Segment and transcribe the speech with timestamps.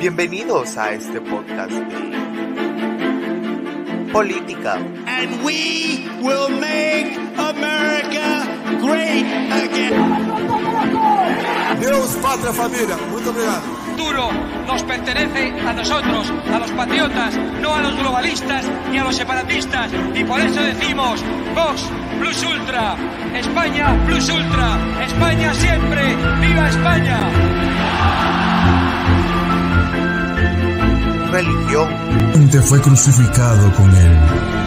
[0.00, 1.82] Bienvenidos a este podcast de
[4.12, 4.74] política.
[5.06, 8.46] And we will make America
[8.80, 9.98] great again.
[11.80, 12.96] Deus, pátria, família.
[13.10, 13.78] Muito obrigado.
[13.98, 14.30] futuro
[14.66, 19.90] nos pertenece a nosotros, a los patriotas, no a los globalistas ni a los separatistas.
[20.14, 21.24] Y por eso decimos,
[21.54, 21.84] Vox
[22.20, 22.94] Plus Ultra,
[23.34, 28.37] España Plus Ultra, España siempre, viva España.
[31.30, 31.88] Religión,
[32.50, 34.18] Te fue crucificado con él,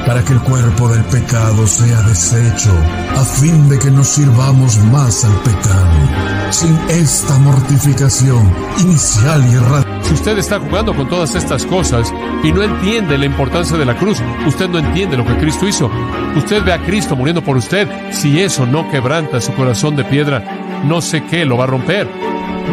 [0.06, 2.72] para que el cuerpo del pecado sea deshecho,
[3.16, 6.52] a fin de que nos sirvamos más al pecado.
[6.52, 10.02] Sin esta mortificación inicial y radical.
[10.04, 13.98] Si usted está jugando con todas estas cosas y no entiende la importancia de la
[13.98, 15.90] cruz, usted no entiende lo que Cristo hizo.
[16.36, 17.88] Usted ve a Cristo muriendo por usted.
[18.12, 20.44] Si eso no quebranta su corazón de piedra,
[20.84, 22.08] no sé qué lo va a romper.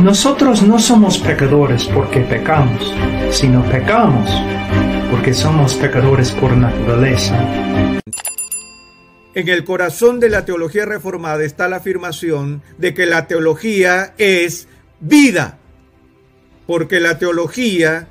[0.02, 2.95] Nosotros no somos pecadores porque pecamos,
[3.30, 4.30] sino pecamos
[5.11, 7.36] porque somos pecadores por naturaleza.
[9.34, 14.69] En el corazón de la teología reformada está la afirmación de que la teología es
[15.00, 15.58] vida,
[16.67, 18.08] porque la teología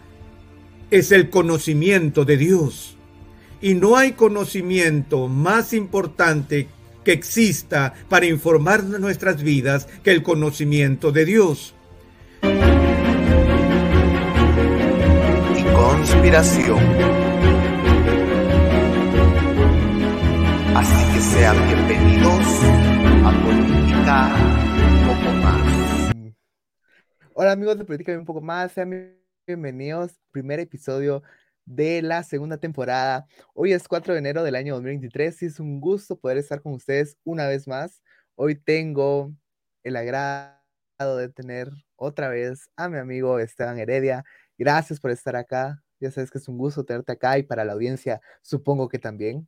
[0.89, 2.97] es el conocimiento de Dios.
[3.62, 6.69] Y no hay conocimiento más importante
[7.08, 11.73] que exista para informar nuestras vidas que el conocimiento de Dios.
[15.58, 16.80] y conspiración.
[20.75, 22.45] Así que sean bienvenidos
[23.23, 24.35] a Política
[24.91, 26.11] un poco más.
[27.35, 29.16] Hola amigos de Política y un poco más, sean
[29.47, 30.11] bienvenidos.
[30.31, 31.23] Primer episodio
[31.67, 33.27] de la segunda temporada.
[33.53, 36.73] Hoy es 4 de enero del año 2023 y es un gusto poder estar con
[36.73, 38.01] ustedes una vez más.
[38.35, 39.33] Hoy tengo
[39.83, 40.57] el agrado
[41.17, 44.23] de tener otra vez a mi amigo Esteban Heredia.
[44.57, 45.83] Gracias por estar acá.
[45.99, 49.47] Ya sabes que es un gusto tenerte acá y para la audiencia supongo que también.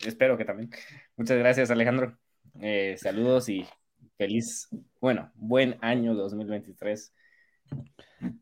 [0.00, 0.70] Espero que también.
[1.16, 2.18] Muchas gracias, Alejandro.
[2.60, 3.66] Eh, saludos y
[4.18, 4.68] feliz,
[5.00, 7.14] bueno, buen año 2023.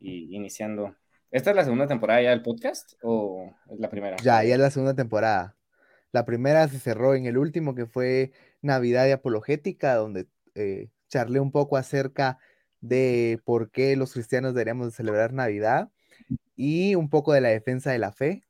[0.01, 0.97] Y iniciando.
[1.31, 4.17] ¿Esta es la segunda temporada ya del podcast o es la primera?
[4.19, 5.57] Ya, ya es la segunda temporada.
[6.13, 8.33] La primera se cerró en el último que fue
[8.63, 12.39] Navidad y Apologética, donde eh, charlé un poco acerca
[12.81, 15.91] de por qué los cristianos deberíamos de celebrar Navidad
[16.55, 18.45] y un poco de la defensa de la fe.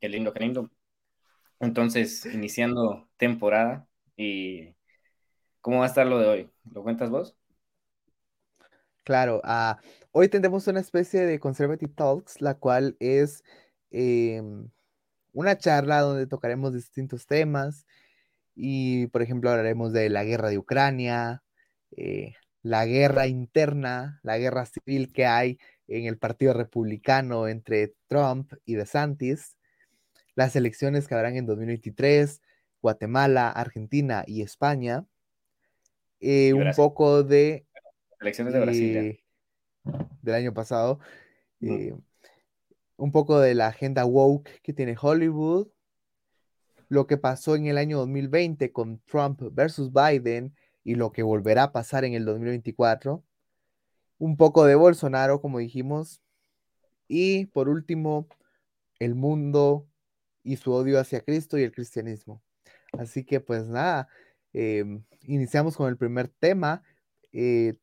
[0.00, 0.70] Qué lindo, qué lindo.
[1.60, 4.74] Entonces, iniciando temporada y
[5.60, 6.50] ¿cómo va a estar lo de hoy?
[6.70, 7.37] ¿Lo cuentas vos?
[9.08, 9.80] Claro, ah,
[10.12, 13.42] hoy tendremos una especie de Conservative Talks, la cual es
[13.90, 14.68] em,
[15.32, 17.86] una charla donde tocaremos distintos temas
[18.54, 21.42] y, por ejemplo, hablaremos de la guerra de Ucrania,
[21.96, 28.52] eh, la guerra interna, la guerra civil que hay en el Partido Republicano entre Trump
[28.66, 29.56] y DeSantis,
[30.34, 32.42] las elecciones que habrán en 2023,
[32.82, 35.06] Guatemala, Argentina y España,
[36.20, 37.64] eh, un poco de
[38.20, 39.20] Elecciones de Brasil.
[40.22, 40.98] del año pasado,
[41.60, 45.68] un poco de la agenda woke que tiene Hollywood,
[46.88, 51.64] lo que pasó en el año 2020 con Trump versus Biden y lo que volverá
[51.64, 53.24] a pasar en el 2024,
[54.18, 56.22] un poco de Bolsonaro, como dijimos,
[57.06, 58.26] y por último,
[58.98, 59.86] el mundo
[60.42, 62.42] y su odio hacia Cristo y el cristianismo.
[62.92, 64.08] Así que pues nada,
[64.52, 66.82] em, iniciamos con el primer tema,
[67.32, 67.76] eh,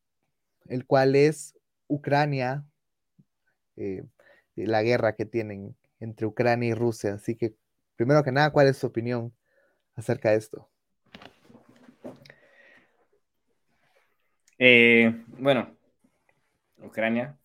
[0.68, 1.56] el cual es
[1.88, 2.66] Ucrania,
[3.76, 4.04] eh,
[4.56, 7.14] la guerra que tienen entre Ucrania y Rusia.
[7.14, 7.56] Así que,
[7.96, 9.34] primero que nada, ¿cuál es su opinión
[9.96, 10.70] acerca de esto?
[14.58, 15.76] Eh, bueno,
[16.78, 17.38] Ucrania.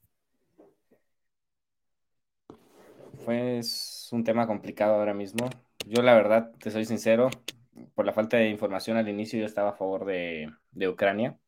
[3.25, 5.51] Pues un tema complicado ahora mismo.
[5.87, 7.31] Yo la verdad, te soy sincero,
[7.95, 11.39] por la falta de información al inicio yo estaba a favor de, de Ucrania,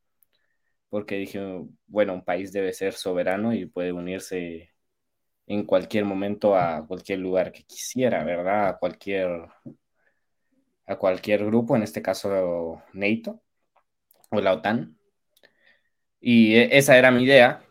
[0.92, 1.40] porque dije,
[1.88, 4.74] bueno, un país debe ser soberano y puede unirse
[5.46, 8.68] en cualquier momento a cualquier lugar que quisiera, ¿verdad?
[8.70, 9.48] A cualquier,
[10.86, 13.42] a cualquier grupo, en este caso NATO
[14.30, 14.96] o la OTAN.
[16.20, 17.62] Y e- esa era mi idea.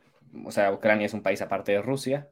[0.45, 2.29] O sea, Ucrania es un país aparte de Rusia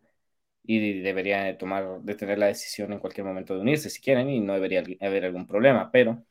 [0.64, 4.30] y debería de tomar, de tener la decisión en cualquier momento de unirse si quieren
[4.30, 5.92] y no debería haber algún problema.
[5.92, 6.26] Pero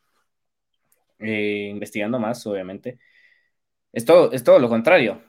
[1.19, 2.99] eh, investigando más, obviamente,
[3.93, 5.23] es todo, es todo lo contrario.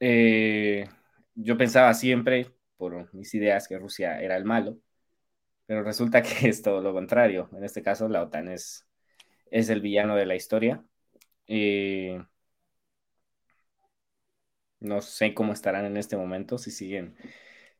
[0.00, 0.88] Eh,
[1.34, 4.78] yo pensaba siempre, por mis ideas, que Rusia era el malo,
[5.66, 7.50] pero resulta que es todo lo contrario.
[7.54, 8.86] En este caso, la OTAN es,
[9.50, 10.84] es el villano de la historia.
[11.48, 12.20] Eh,
[14.80, 17.14] No sé cómo estarán en este momento, si siguen,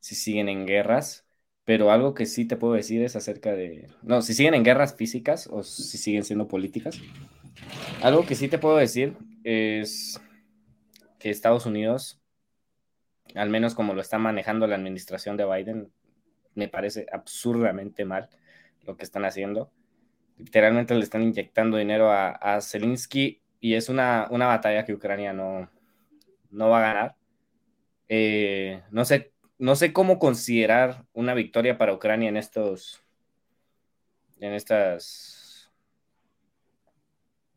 [0.00, 1.26] si siguen en guerras,
[1.64, 4.94] pero algo que sí te puedo decir es acerca de, no, si siguen en guerras
[4.96, 6.99] físicas o si siguen siendo políticas.
[8.02, 10.20] Algo que sí te puedo decir es
[11.19, 12.20] que Estados Unidos,
[13.34, 15.92] al menos como lo está manejando la administración de Biden,
[16.54, 18.28] me parece absurdamente mal
[18.82, 19.70] lo que están haciendo.
[20.38, 25.70] Literalmente le están inyectando dinero a, Zelensky y es una, una batalla que Ucrania no,
[26.50, 27.16] no va a ganar.
[28.08, 33.02] Eh, no, sé, no sé cómo considerar una victoria para Ucrania en estos,
[34.40, 35.39] en estas,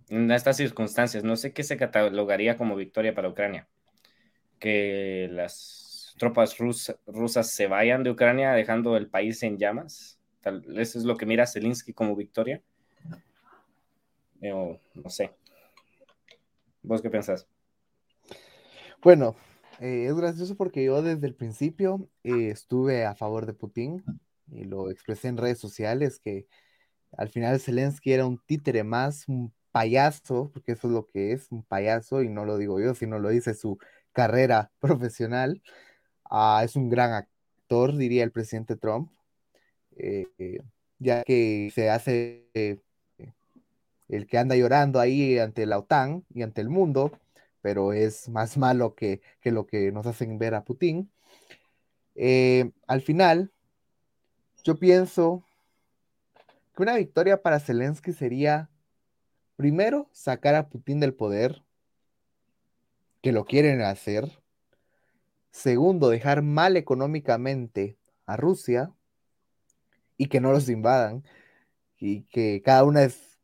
[0.10, 1.24] en estas circunstancias.
[1.24, 3.68] No sé qué se catalogaría como victoria para Ucrania.
[4.60, 10.20] Que las tropas rusas se vayan de Ucrania dejando el país en llamas.
[10.76, 12.62] eso es lo que mira Zelensky como victoria.
[14.42, 15.32] no sé.
[16.82, 17.48] ¿Vos qué pensás?
[19.02, 19.36] Bueno,
[19.80, 24.04] eh, es gracioso porque yo desde el principio eh, estuve a favor de Putin
[24.52, 26.48] y lo expresé en redes sociales que
[27.18, 29.26] al final Zelensky era un títere más,
[29.74, 33.20] payaso, porque eso es lo que es, un payaso, y no lo digo yo, sino
[33.20, 33.78] lo dice su
[34.14, 35.62] carrera profesional.
[36.26, 39.12] Ah, es un gran actor, diría el presidente Trump,
[39.98, 40.28] eh,
[41.00, 42.50] ya que se hace
[44.10, 47.12] el que anda llorando ahí ante la OTAN y ante el mundo
[47.64, 51.10] pero es más malo que, lo que nos hacen ver a Putin.
[52.14, 53.52] Eh, al final,
[54.64, 55.44] yo pienso
[56.76, 58.70] que una victoria para Zelensky sería,
[59.56, 61.64] primero, sacar a Putin del poder,
[63.22, 64.40] que lo quieren hacer.
[65.52, 68.92] Segundo, dejar mal económicamente a Rusia
[70.18, 71.24] y que no los invadan
[71.98, 73.40] y que cada una es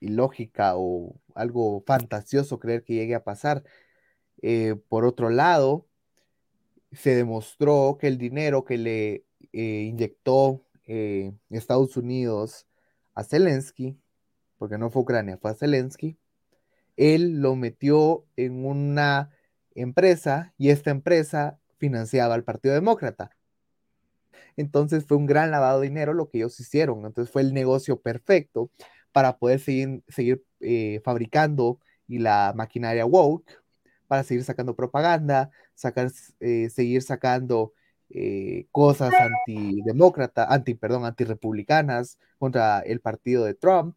[0.00, 3.64] ilógica o algo fantasioso creer que llegue a pasar.
[4.42, 5.86] Eh, por otro lado,
[6.92, 12.66] se demostró que el dinero que le eh, inyectó eh, Estados Unidos
[13.14, 13.98] a Zelensky,
[14.62, 16.16] porque no fue Ucrania, fue Zelensky,
[16.96, 19.32] él lo metió en una
[19.74, 23.36] empresa y esta empresa financiaba al Partido Demócrata.
[24.56, 27.04] Entonces fue un gran lavado de dinero lo que ellos hicieron.
[27.04, 28.70] Entonces fue el negocio perfecto
[29.10, 33.50] para poder seguir, seguir eh, fabricando y la maquinaria woke,
[34.06, 37.72] para seguir sacando propaganda, sacar, eh, seguir sacando
[38.10, 43.96] eh, cosas antidemócratas, anti, perdón, antirepublicanas contra el partido de Trump,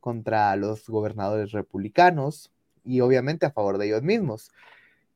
[0.00, 2.52] contra los gobernadores republicanos
[2.84, 4.50] y obviamente a favor de ellos mismos.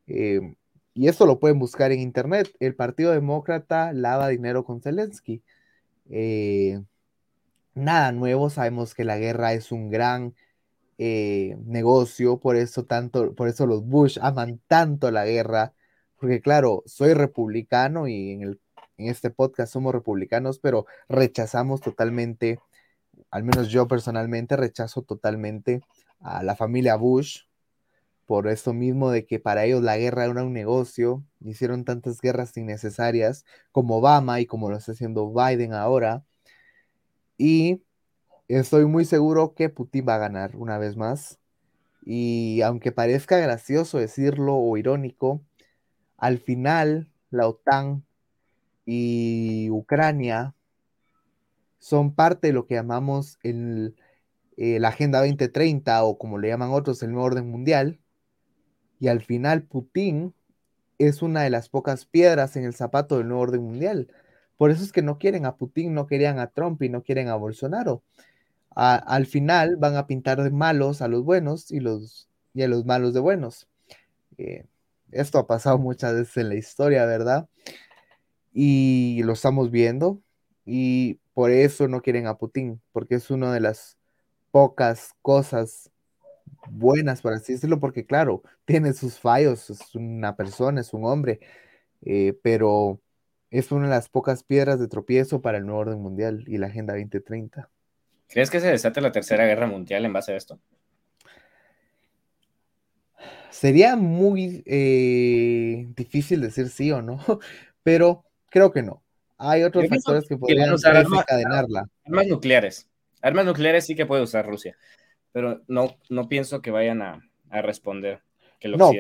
[0.07, 2.55] y eso lo pueden buscar en internet.
[2.61, 5.43] El Partido Demócrata lava dinero con Zelensky
[7.75, 10.35] nada nuevo, sabemos que la guerra es un gran
[10.99, 15.75] eh, negocio, por eso tanto, por eso los Bush aman tanto la guerra,
[16.19, 18.61] porque claro, soy republicano y en, el,
[18.97, 22.61] en este podcast somos republicanos, pero rechazamos totalmente,
[23.35, 25.81] al menos yo personalmente rechazo totalmente
[26.21, 27.41] a la familia Bush,
[28.27, 32.57] por eso mismo de que para ellos la guerra era un negocio, hicieron tantas guerras
[32.57, 36.23] innecesarias como Obama y como lo está haciendo Biden ahora,
[37.37, 37.83] y
[38.47, 41.41] estoy muy seguro que Putin va a ganar una vez más.
[42.07, 45.43] Y aunque parezca gracioso decirlo o irónico,
[46.19, 48.05] al final la OTAN
[48.87, 50.54] y Ucrania
[51.84, 53.93] son parte de lo que llamamos eh,
[54.56, 58.00] la Agenda 2030 o como le llaman otros el nuevo orden mundial.
[58.98, 60.32] Y al final Putin
[60.96, 64.08] es una de las pocas piedras en el zapato del nuevo orden mundial.
[64.56, 67.29] Por eso es que no quieren a Putin, no querían a Trump y no quieren
[67.29, 68.03] a Bolsonaro.
[68.74, 73.12] al final van a pintar de malos a los buenos y, los, a los malos
[73.12, 73.69] de buenos.
[74.38, 74.64] Eh,
[75.10, 77.46] esto ha pasado muchas veces en la historia, ¿verdad?
[78.55, 80.22] Y lo estamos viendo.
[80.64, 83.98] Y por eso no quieren a Putin, porque es una de las
[84.50, 85.91] pocas cosas
[86.69, 91.41] buenas, por así decirlo, porque claro, tiene sus fallos, es una persona, es un hombre,
[92.03, 93.00] eh, pero
[93.50, 96.69] es una de las pocas piedras de tropiezo para el nuevo orden mundial y la
[96.69, 97.69] Agenda 2030.
[98.29, 100.58] ¿Crees que se desate la Tercera Guerra Mundial en base a esto?
[103.50, 107.19] Sería muy eh, difícil decir sí o no,
[107.84, 109.04] pero creo que no.
[109.38, 111.88] Hay otros factores que podrían desencadenarla.
[112.05, 112.88] Armas nucleares.
[113.20, 114.76] Armas nucleares sí que puede usar Rusia,
[115.32, 117.22] pero no, no pienso que vayan a,
[117.62, 118.20] responder.
[118.60, 118.91] Que no,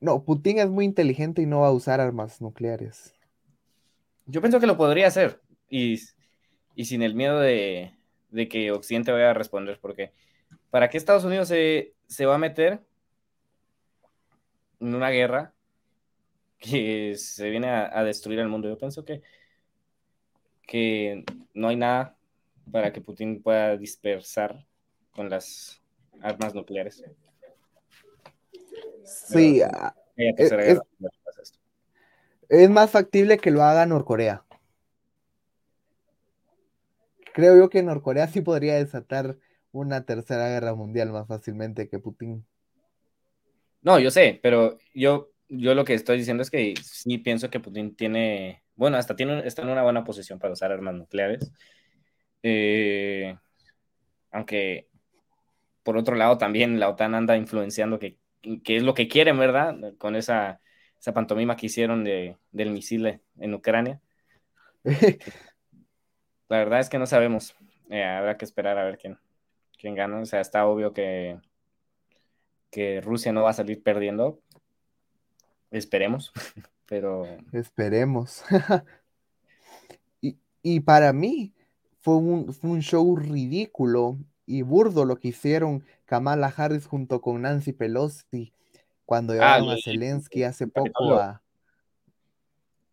[0.00, 3.14] no, Putin es muy inteligente y no va a usar armas nucleares.
[4.26, 5.98] Yo pienso que lo podría hacer y,
[6.76, 7.92] sin el miedo de,
[8.50, 10.12] que Occidente vaya a responder, porque
[10.70, 12.80] ¿para qué Estados Unidos se, va a meter
[14.80, 15.54] en una guerra
[16.58, 18.68] que se viene a, destruir el mundo.
[18.68, 19.22] Yo pienso que,
[20.66, 22.16] que no hay nada
[22.70, 24.66] para que Putin pueda dispersar
[25.10, 25.82] con las
[26.20, 27.02] armas nucleares.
[29.04, 29.94] Sí, ah,
[32.48, 34.44] es, más factible que lo haga Norcorea.
[37.32, 39.36] Creo yo que Norcorea sí podría desatar
[39.72, 42.46] una tercera guerra mundial más fácilmente que Putin.
[43.82, 47.60] No, yo sé, pero yo, yo lo que estoy diciendo es que sí pienso que
[47.60, 51.52] Putin tiene, bueno, hasta tiene, está en una buena posición para usar armas nucleares.
[52.42, 53.36] Eh,
[54.30, 54.88] aunque
[55.82, 59.76] por otro lado también la OTAN anda influenciando que, es lo que quieren, ¿verdad?
[59.98, 60.60] Con esa,
[60.98, 64.00] esa pantomima que hicieron de, del misil en Ucrania.
[66.48, 67.54] la verdad es que no sabemos.
[67.88, 69.18] Eh, habrá que esperar a ver quién,
[69.78, 70.20] quién gana.
[70.20, 71.38] O sea, está obvio que,
[72.70, 74.40] que Rusia no va a salir perdiendo.
[75.70, 76.32] Esperemos,
[76.88, 77.26] pero...
[77.52, 78.44] Esperemos.
[80.20, 81.52] y, y, para mí
[82.00, 87.42] fue un, fue un show ridículo y burdo lo que hicieron Kamala Harris junto con
[87.42, 88.52] Nancy Pelosi
[89.04, 91.42] cuando ah, llevaron a Zelensky hace poco a,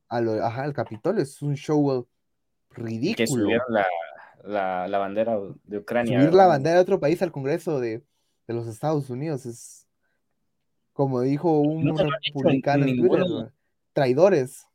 [0.08, 1.22] al Capitolio.
[1.22, 2.08] Es un show
[2.72, 3.16] ridículo.
[3.16, 3.68] Que subieron
[4.44, 6.20] la, la, bandera de Ucrania.
[6.20, 8.04] Subir la bandera de otro país al Congreso de,
[8.48, 9.83] los Estados Unidos es,
[10.94, 13.26] como dijo un republicano en Twitter,
[13.94, 14.68] traidores.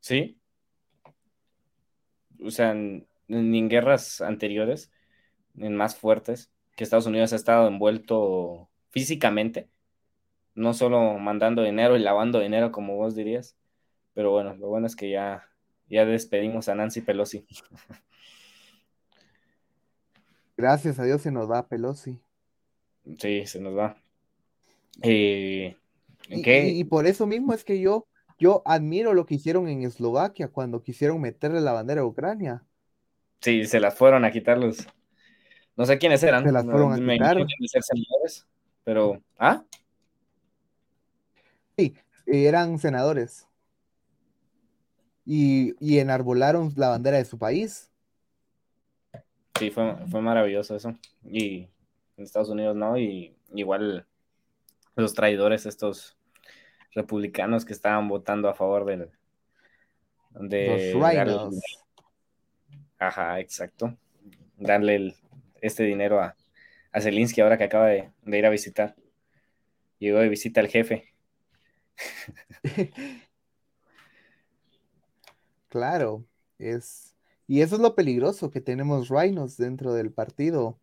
[0.00, 0.38] Sí.
[2.44, 4.90] O sea, ni en guerras anteriores
[5.56, 9.68] en más fuertes, que Estados Unidos ha estado envuelto físicamente,
[10.54, 13.56] no solo mandando dinero y lavando dinero, como vos dirías,
[14.14, 15.48] pero bueno, lo bueno es que ya,
[15.88, 17.46] ya despedimos a Nancy Pelosi.
[20.56, 22.20] Gracias a Dios se nos va Pelosi.
[23.18, 23.96] Sí, se nos va.
[25.00, 25.76] Eh,
[26.28, 28.06] y, por eso mismo es que yo,
[28.38, 32.64] yo admiro lo que hicieron en Eslovaquia cuando quisieron meterle la bandera a Ucrania.
[33.40, 34.86] Sí, se las fueron a quitar los,
[35.76, 36.44] no sé quiénes eran.
[36.44, 38.46] Se las fueron a me ser senadores,
[38.84, 39.22] pero.
[39.38, 39.64] ¿Ah?
[41.76, 41.94] Sí,
[42.26, 43.48] eran senadores.
[45.24, 47.90] Y, y, enarbolaron la bandera de su país.
[49.58, 50.96] Sí, fue, fue maravilloso eso.
[51.24, 51.68] Y
[52.16, 54.06] en Estados Unidos no, y igual
[54.96, 56.16] los traidores, estos
[56.94, 59.10] republicanos que estaban votando a favor del.
[60.30, 61.54] De los rhinos.
[62.98, 63.96] Ajá, exacto.
[64.56, 65.16] Darle el,
[65.60, 66.36] este dinero a,
[66.92, 68.94] a Zelinsky ahora que acaba de, ir a visitar.
[69.98, 71.12] Llegó de visita al jefe.
[75.68, 76.24] claro,
[76.58, 77.16] es.
[77.46, 80.78] Y eso es lo peligroso, que tenemos rhinos dentro del partido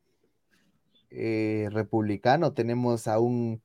[1.10, 2.54] eh, republicano.
[2.54, 3.62] Tenemos a un,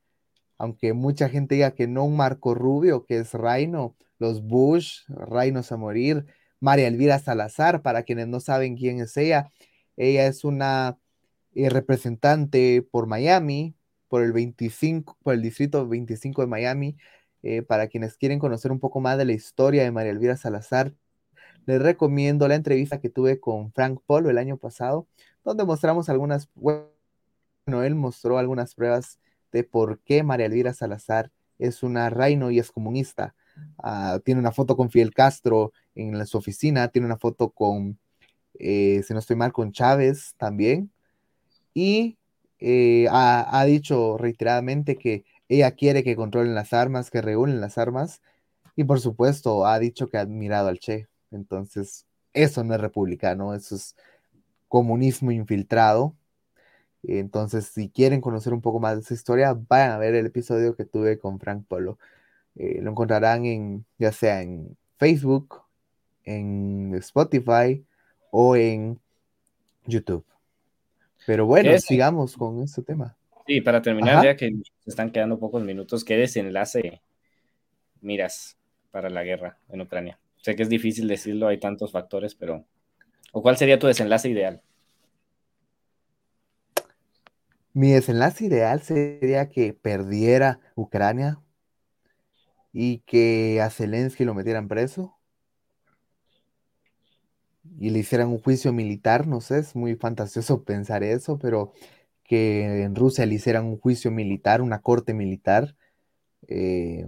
[0.64, 5.70] aunque mucha gente diga que no, un Marco Rubio, que es Reino, los Bush, Reinos
[5.72, 6.26] a morir,
[6.60, 9.50] María Elvira Salazar, para quienes no saben quién es ella.
[9.96, 10.98] Ella es una
[11.54, 13.74] eh, representante por Miami,
[14.08, 16.96] por el 25, por el distrito 25 de Miami.
[17.42, 20.94] Eh, para quienes quieren conocer un poco más de la historia de María Elvira Salazar,
[21.66, 25.06] les recomiendo la entrevista que tuve con Frank Polo el año pasado,
[25.44, 26.88] donde mostramos algunas, bueno,
[27.82, 29.18] él mostró algunas pruebas
[29.62, 33.34] por qué María Elvira Salazar es una reino y es comunista.
[33.78, 37.98] Ah, tiene una foto con Fidel Castro en su oficina, tiene una foto con,
[38.58, 40.90] eh, si no estoy mal, con Chávez también
[41.74, 42.16] y
[42.60, 48.22] eh, ha, dicho reiteradamente que ella quiere que controlen las armas, que reúnen las armas,
[48.76, 51.08] y por supuesto ha dicho que ha admirado al Che.
[51.30, 53.96] Entonces, eso no es republicano, eso es
[54.68, 56.14] comunismo infiltrado.
[57.06, 60.76] Entonces, si quieren conocer un poco más de esa historia, vayan a ver el episodio
[60.76, 61.98] que tuve con Frank Polo.
[62.56, 65.62] Eh, lo encontrarán en, ya sea en Facebook,
[66.24, 67.84] en Spotify
[68.30, 68.98] o en
[69.86, 70.24] YouTube.
[71.26, 73.16] Pero bueno, sigamos con este tema.
[73.46, 77.02] Sí, para terminar, ya que se están quedando pocos minutos, ¿qué desenlace
[78.00, 78.56] miras
[78.90, 80.18] para la guerra en Ucrania?
[80.38, 82.64] Sé que es difícil decirlo, hay tantos factores, pero
[83.32, 84.62] ¿o cuál sería tu desenlace ideal?
[87.74, 91.40] Mi desenlace ideal sería que perdiera Ucrania
[92.72, 95.18] y que a Zelensky lo metieran preso
[97.78, 101.72] y le hicieran un juicio militar, no sé, es muy fantasioso pensar eso, pero
[102.22, 105.76] que en Rusia le hicieran un juicio militar, una corte militar,
[106.48, 107.06] eh,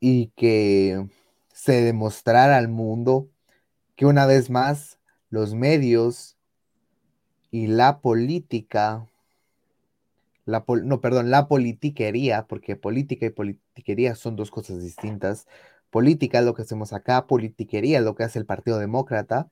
[0.00, 1.06] y que
[1.52, 3.28] se demostrara al mundo
[3.96, 4.98] que una vez más
[5.30, 6.35] los medios
[7.56, 9.08] y la política
[10.44, 15.46] la no, perdón, la politiquería, porque política y politiquería son dos cosas distintas.
[15.88, 19.50] Política es lo que hacemos acá, politiquería es lo que hace el Partido Demócrata.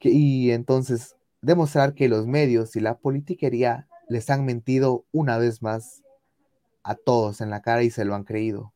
[0.00, 6.02] y entonces demostrar que los medios y la politiquería les han mentido una vez más
[6.82, 8.74] a todos en la cara y se lo han creído.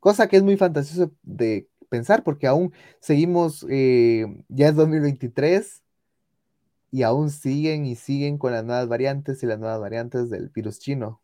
[0.00, 5.82] Cosa que es muy fantasioso de pensar porque aún seguimos, eh, ya es 2023
[6.90, 10.80] y aún siguen y siguen con las nuevas variantes y las nuevas variantes del virus
[10.80, 11.20] chino.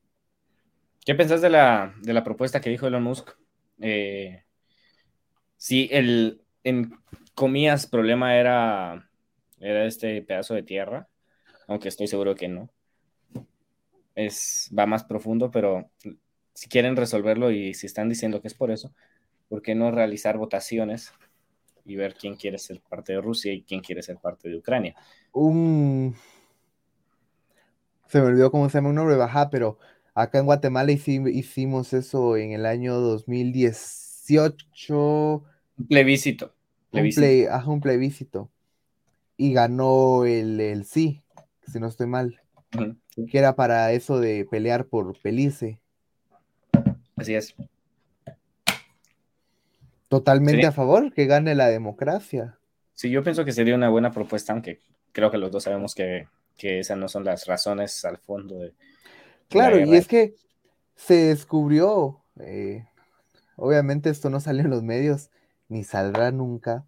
[1.04, 3.30] ¿Qué pensás de la, de la propuesta que dijo Elon Musk?
[3.80, 4.44] Eh,
[5.56, 6.92] si el, en
[7.34, 9.08] comillas, problema era,
[9.58, 11.08] era este pedazo de tierra,
[11.68, 12.70] aunque estoy seguro que no.
[14.14, 15.90] Es, va más profundo, pero
[16.54, 18.94] si quieren resolverlo y si están diciendo que es por eso,
[19.48, 21.12] ¿por qué no realizar votaciones
[21.86, 24.96] y ver quién quiere ser parte de Rusia y quién quiere ser parte de Ucrania?
[25.32, 26.14] Un...
[28.08, 29.78] Se me olvidó cómo se llama un nombre baja, pero
[30.14, 35.44] acá en Guatemala hicimos eso en el año 2018.
[35.78, 36.54] Un plebiscito.
[36.90, 37.54] plebiscito.
[37.64, 38.50] Un, un plebiscito.
[39.36, 41.22] Y ganó el, el sí,
[41.66, 42.40] si no estoy mal.
[43.30, 45.78] Que era para eso de pelear por Pelice.
[47.16, 47.54] Así es.
[50.18, 52.58] Totalmente a favor, que gane la democracia.
[52.94, 54.80] Sí, yo pienso que sería una buena propuesta, aunque
[55.12, 58.72] creo que los dos sabemos que, esas no son las razones al fondo de.
[59.48, 60.34] Claro, y es que
[60.94, 62.86] se descubrió, eh,
[63.56, 65.30] obviamente esto no salió en los medios,
[65.68, 66.86] ni saldrá nunca,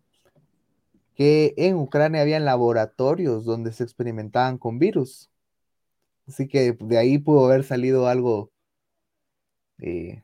[1.15, 5.31] que en Ucrania habían laboratorios donde se experimentaban con virus.
[6.27, 8.53] Así que de ahí pudo haber salido algo,
[9.81, 10.23] eh,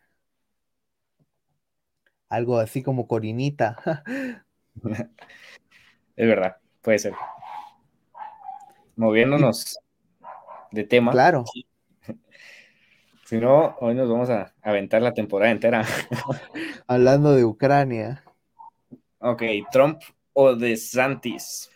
[2.34, 4.02] algo así como Corinita.
[6.16, 7.14] es verdad, puede ser.
[8.96, 9.78] Moviéndonos
[10.70, 11.12] de tema.
[11.12, 11.44] Claro.
[13.24, 15.82] Si no, hoy nos vamos a aventar la temporada entera.
[16.86, 18.22] Hablando de Ucrania.
[19.18, 20.02] Ok, Trump
[20.34, 21.70] o de Santis.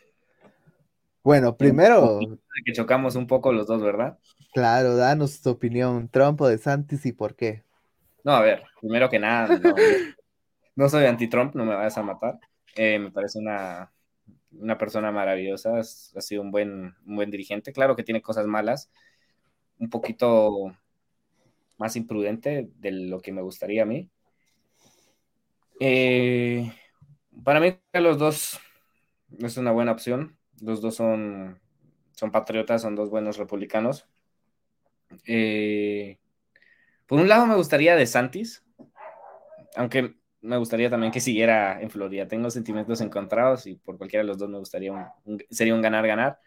[1.22, 2.20] Bueno, primero.
[2.66, 4.18] Que chocamos un poco los dos, ¿verdad?
[4.52, 7.64] Claro, danos tu opinión, Trump o de Santis y por qué.
[8.24, 9.74] No, a ver, primero que nada, no,
[10.88, 12.38] soy anti-Trump, no me vayas a matar.
[12.76, 13.90] Eh, me parece una,
[14.52, 17.72] una persona maravillosa, ha sido un buen, un buen dirigente.
[17.72, 18.90] Claro que tiene cosas malas,
[19.78, 20.76] un poquito
[21.78, 24.10] más imprudente de lo que me gustaría a mí.
[25.80, 26.72] Eh,
[27.44, 28.60] para mí, los dos
[29.38, 30.36] es una buena opción.
[30.60, 31.60] Los dos son,
[32.12, 34.08] son patriotas, son dos buenos republicanos.
[35.26, 36.18] Eh,
[37.06, 38.64] por un lado, me gustaría de Santis,
[39.76, 42.29] aunque me gustaría también que siguiera en Florida.
[42.29, 45.12] Tengo sentimientos encontrados y por cualquiera de los dos me gustaría
[45.51, 46.40] sería un ganar-ganar.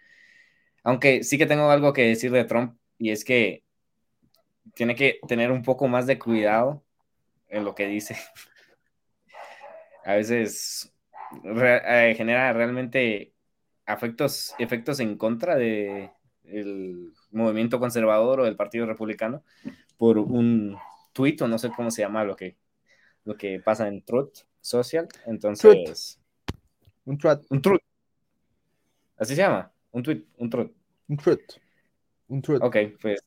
[0.84, 3.63] Aunque sí que tengo algo que decir de Trump y es que
[4.73, 6.84] tiene que tener un poco más de cuidado
[7.49, 8.15] en lo que dice.
[10.06, 10.93] A veces
[11.43, 13.34] eh, genera realmente
[13.86, 16.12] afectos, efectos en contra de
[17.32, 19.43] movimiento conservador o del Partido Republicano
[19.97, 20.77] por un
[21.13, 22.58] tuit o no sé cómo se llama lo que,
[23.25, 25.07] lo que pasa en Truth Social.
[25.25, 26.19] Entonces.
[27.05, 27.45] Un truth.
[27.49, 27.81] Un truth.
[29.17, 29.71] Así se llama.
[29.91, 30.25] Un tweet.
[30.38, 30.71] Un truth.
[31.07, 31.39] Un truth.
[32.27, 32.62] Un truth.
[32.63, 33.23] Ok, pues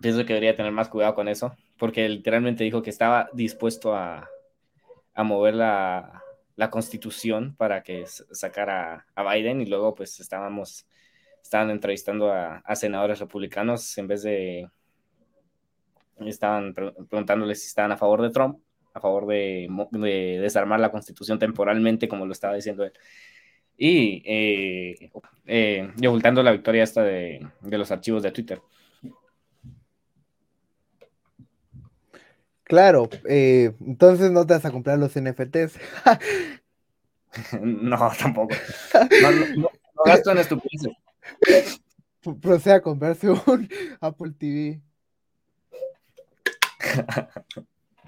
[0.00, 4.28] pienso que debería tener más cuidado con eso, porque literalmente dijo que estaba dispuesto a,
[5.14, 6.22] a mover la,
[6.56, 10.86] la, constitución para que sacara a Biden y luego pues estábamos,
[11.42, 14.70] estaban entrevistando a, a senadores republicanos en vez de,
[16.20, 18.58] estaban preguntándoles si estaban a favor de Trump,
[18.92, 22.92] a favor de, de desarmar la constitución temporalmente, como lo estaba diciendo él.
[23.76, 25.10] Y, eh,
[25.46, 28.60] eh, y ocultando la victoria esta de, de los archivos de Twitter.
[32.70, 35.76] Claro, eh, entonces no te vas a comprar los NFTs.
[37.60, 38.54] no, tampoco.
[39.56, 39.68] No,
[40.04, 40.92] gasto en estupideces.
[42.40, 43.68] Procede a comprarse un
[44.00, 44.80] Apple TV.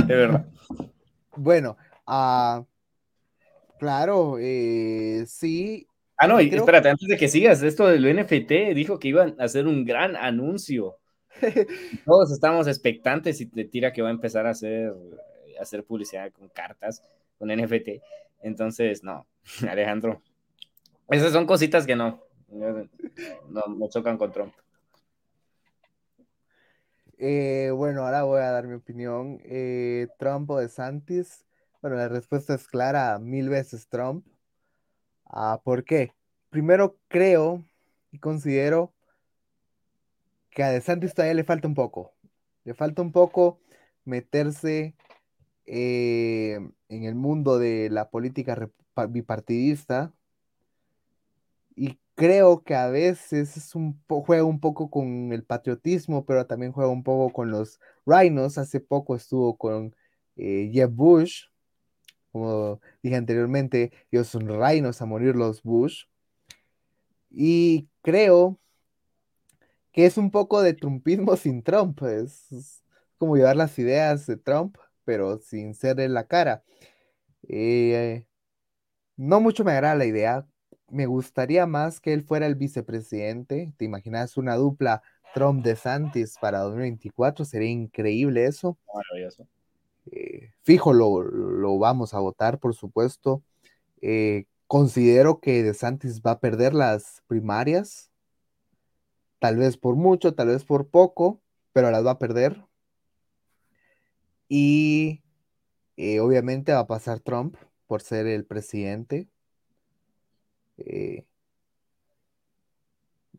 [0.06, 0.46] De verdad.
[1.36, 2.64] Bueno, uh,
[3.78, 5.86] claro, eh, sí.
[6.16, 9.44] Ah, no, y espérate, antes de que sigas, esto del NFT dijo que iban a
[9.44, 10.98] hacer un gran anuncio.
[12.04, 14.92] Todos estamos expectantes y te tira que va a empezar a hacer,
[15.58, 17.02] a hacer publicidad con cartas,
[17.38, 18.02] con NFT.
[18.42, 19.26] Entonces, no,
[19.68, 20.22] Alejandro.
[21.08, 24.54] Esas son cositas que no, no me chocan con Trump.
[27.24, 29.40] Eh, bueno, ahora voy a dar mi opinión.
[29.44, 31.46] Eh, Trump o DeSantis.
[31.80, 34.26] Bueno, la respuesta es clara, mil veces Trump.
[35.26, 36.14] Ah, ¿Por qué?
[36.50, 37.64] Primero creo
[38.11, 38.92] y considero
[40.50, 42.12] que a DeSantis todavía le falta un poco.
[42.64, 43.61] Le falta un poco
[44.04, 44.96] meterse
[45.66, 46.58] eh,
[46.88, 48.68] en el mundo de la política
[49.08, 50.12] bipartidista.
[51.76, 56.72] Y creo que a veces es un juega un poco con el patriotismo, pero también
[56.72, 58.59] juega un poco con los rhinos.
[58.59, 59.94] Hace poco estuvo con
[60.37, 61.46] eh, Jeb Bush.
[62.33, 66.05] Como dije anteriormente, ellos son rhinos a morir los Bush.
[67.31, 68.59] Y creo
[69.92, 72.03] que es un poco de trumpismo sin Trump.
[72.03, 72.83] Es,
[73.18, 76.64] como llevar las ideas de Trump, pero sin ser en la cara.
[77.48, 78.27] Eh,
[79.16, 80.46] no mucho me agrada la idea.
[80.92, 83.72] Me gustaría más que él fuera el vicepresidente.
[83.78, 85.02] ¿Te imaginas una dupla
[85.35, 87.46] Trump-DeSantis Santis para 2024?
[87.46, 88.76] Sería increíble eso.
[90.11, 93.42] Eh, fijo, lo, vamos a votar, por supuesto.
[94.02, 98.11] Eh, considero que DeSantis va a perder las primarias
[99.38, 101.40] tal vez por mucho, tal vez por poco,
[101.72, 102.64] pero las va a perder.
[104.46, 105.22] Y
[105.96, 109.28] eh, obviamente va a pasar Trump por ser el presidente.
[110.78, 111.24] Eh,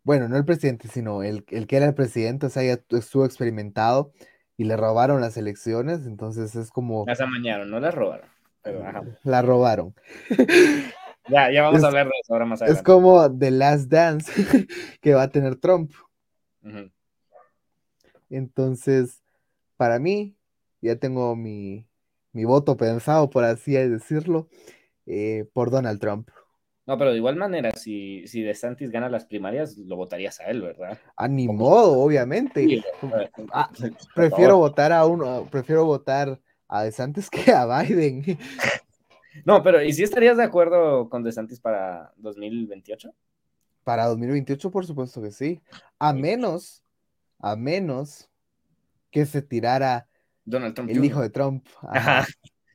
[0.04, 4.12] bueno, no el presidente, sino el, que era el presidente, o sea, ya estuvo experimentado
[4.58, 7.06] y le robaron las elecciones, entonces es como...
[7.08, 8.30] Las amañaron, no las robaron,
[8.62, 8.84] pero
[9.24, 9.96] La robaron.
[11.30, 12.80] Ya, ya vamos a hablar de eso ahora más adelante.
[12.80, 14.34] Es como The Last Dance
[15.02, 15.94] que va a tener Trump.
[18.30, 19.24] Entonces,
[19.78, 20.36] para mí,
[20.82, 21.88] ya tengo mi,
[22.34, 24.50] voto pensado, por así decirlo,
[25.06, 26.30] eh, por Donald Trump.
[26.86, 30.62] No, pero de igual manera, si, si DeSantis gana las primarias, lo votarías a él,
[30.62, 31.00] ¿verdad?
[31.16, 32.84] A ni modo, obviamente.
[33.54, 33.70] Ah,
[34.16, 38.38] prefiero votar a uno, prefiero votar a DeSantis que a Biden.
[39.46, 43.14] No, pero ¿y si estarías de acuerdo con DeSantis para 2028?
[43.84, 45.62] Para 2028, por supuesto que sí.
[46.00, 46.84] A menos,
[47.40, 48.30] a menos
[49.10, 50.08] que se tirara
[50.46, 51.66] Donald Trump el hijo de Trump.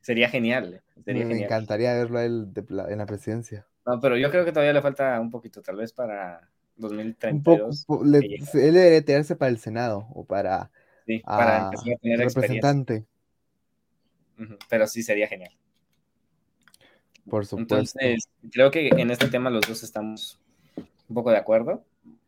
[0.01, 0.81] Sería genial.
[1.05, 2.47] me, encantaría verlo a él
[2.89, 3.68] en la presidencia.
[3.89, 7.85] No, pero yo creo que todavía le falta un poquito, tal vez para 2032.
[7.87, 10.69] Un él debería tirarse para el Senado o para,
[11.07, 13.05] sí, para tener representante.
[14.69, 15.51] Pero sí sería genial.
[17.27, 17.75] Por supuesto.
[17.75, 20.39] Entonces, creo que en este tema los dos estamos
[20.77, 21.83] un poco de acuerdo,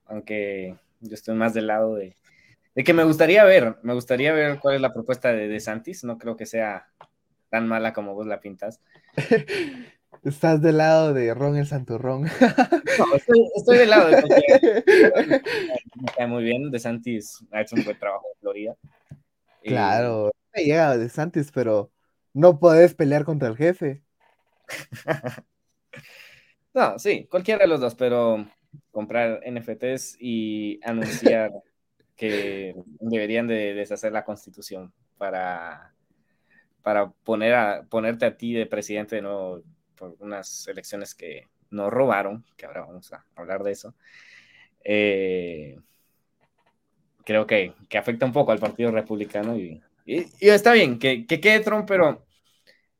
[0.08, 2.16] aunque yo estoy más del lado de,
[2.74, 6.04] de que me gustaría ver, me gustaría ver cuál es la propuesta de, de Santis,
[6.04, 6.88] no creo que sea
[7.50, 8.82] tan mala como vos la pintas.
[10.24, 12.24] Estás del lado de Ron el Santurrón.
[12.24, 15.44] No, estoy, del lado de
[15.96, 16.70] Me cae muy bien.
[16.70, 18.76] De Santis ha hecho un buen trabajo en Florida.
[19.64, 21.92] Claro, me llega de Santis, pero
[22.34, 24.04] no podés pelear contra el jefe.
[26.74, 28.46] no, sí, cualquiera de los dos, pero
[28.92, 31.52] comprar NFTs y anunciar
[32.16, 35.96] que deberían de deshacer la constitución para,
[36.84, 39.64] para poner a, ponerte a ti de presidente de nuevo
[40.02, 43.94] por unas elecciones que no robaron, que ahora vamos a hablar de eso.
[44.84, 45.78] Eh,
[47.24, 49.80] creo que, afecta un poco al Partido Republicano y,
[50.40, 52.26] está bien que, que quede Trump, pero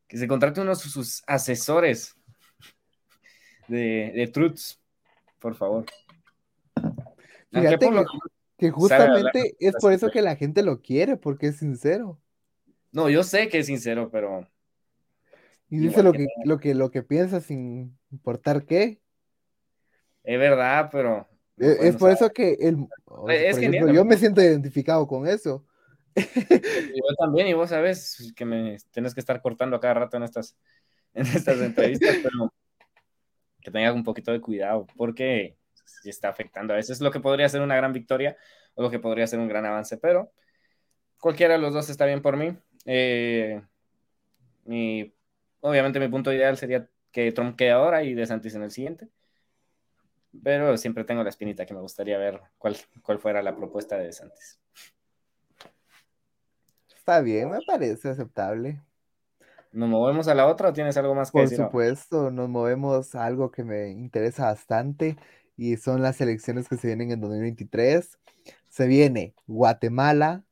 [0.06, 2.14] que se contrate uno de sus asesores
[3.66, 4.80] de, de Truths,
[5.40, 5.86] por favor.
[7.50, 7.90] Fíjate
[8.58, 12.20] que, justamente es por eso que la gente lo quiere, porque es sincero.
[12.92, 14.46] No, yo sé que es sincero, pero.
[15.72, 19.00] Y dice lo que, lo que, lo que piensa sin importar qué.
[20.22, 21.26] Es verdad, pero.
[21.56, 22.86] E, es, por eso que el,
[23.30, 25.64] es yo me siento identificado con eso.
[26.14, 30.24] Yo también, y vos sabes que me tienes que estar cortando a cada rato en
[30.24, 30.58] estas,
[31.14, 32.52] en estas entrevistas, pero
[33.62, 35.56] que tengas un poquito de cuidado, porque
[35.86, 36.74] si está afectando.
[36.74, 38.36] A veces lo que podría ser una gran victoria
[38.74, 40.34] o lo que podría ser un gran avance, pero
[41.18, 42.58] cualquiera de los dos está bien por mí.
[42.84, 43.62] Eh,
[45.62, 49.08] obviamente mi punto ideal sería que Trump quede ahora y DeSantis en el siguiente.
[50.42, 54.06] Pero siempre tengo la espinita que me gustaría ver cuál, cuál fuera la propuesta de
[54.06, 54.58] DeSantis.
[56.96, 58.80] Está bien, me parece aceptable.
[59.72, 61.58] ¿Nos movemos a la otra o tienes algo más que Por decir?
[61.58, 65.16] Por supuesto, nos movemos a algo que me interesa bastante
[65.56, 68.18] y son las elecciones que se vienen en 2023.
[68.68, 70.44] Se viene Guatemala,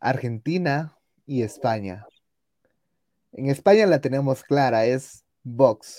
[0.00, 2.06] Argentina y España.
[3.32, 5.98] En España la tenemos clara, es Vox.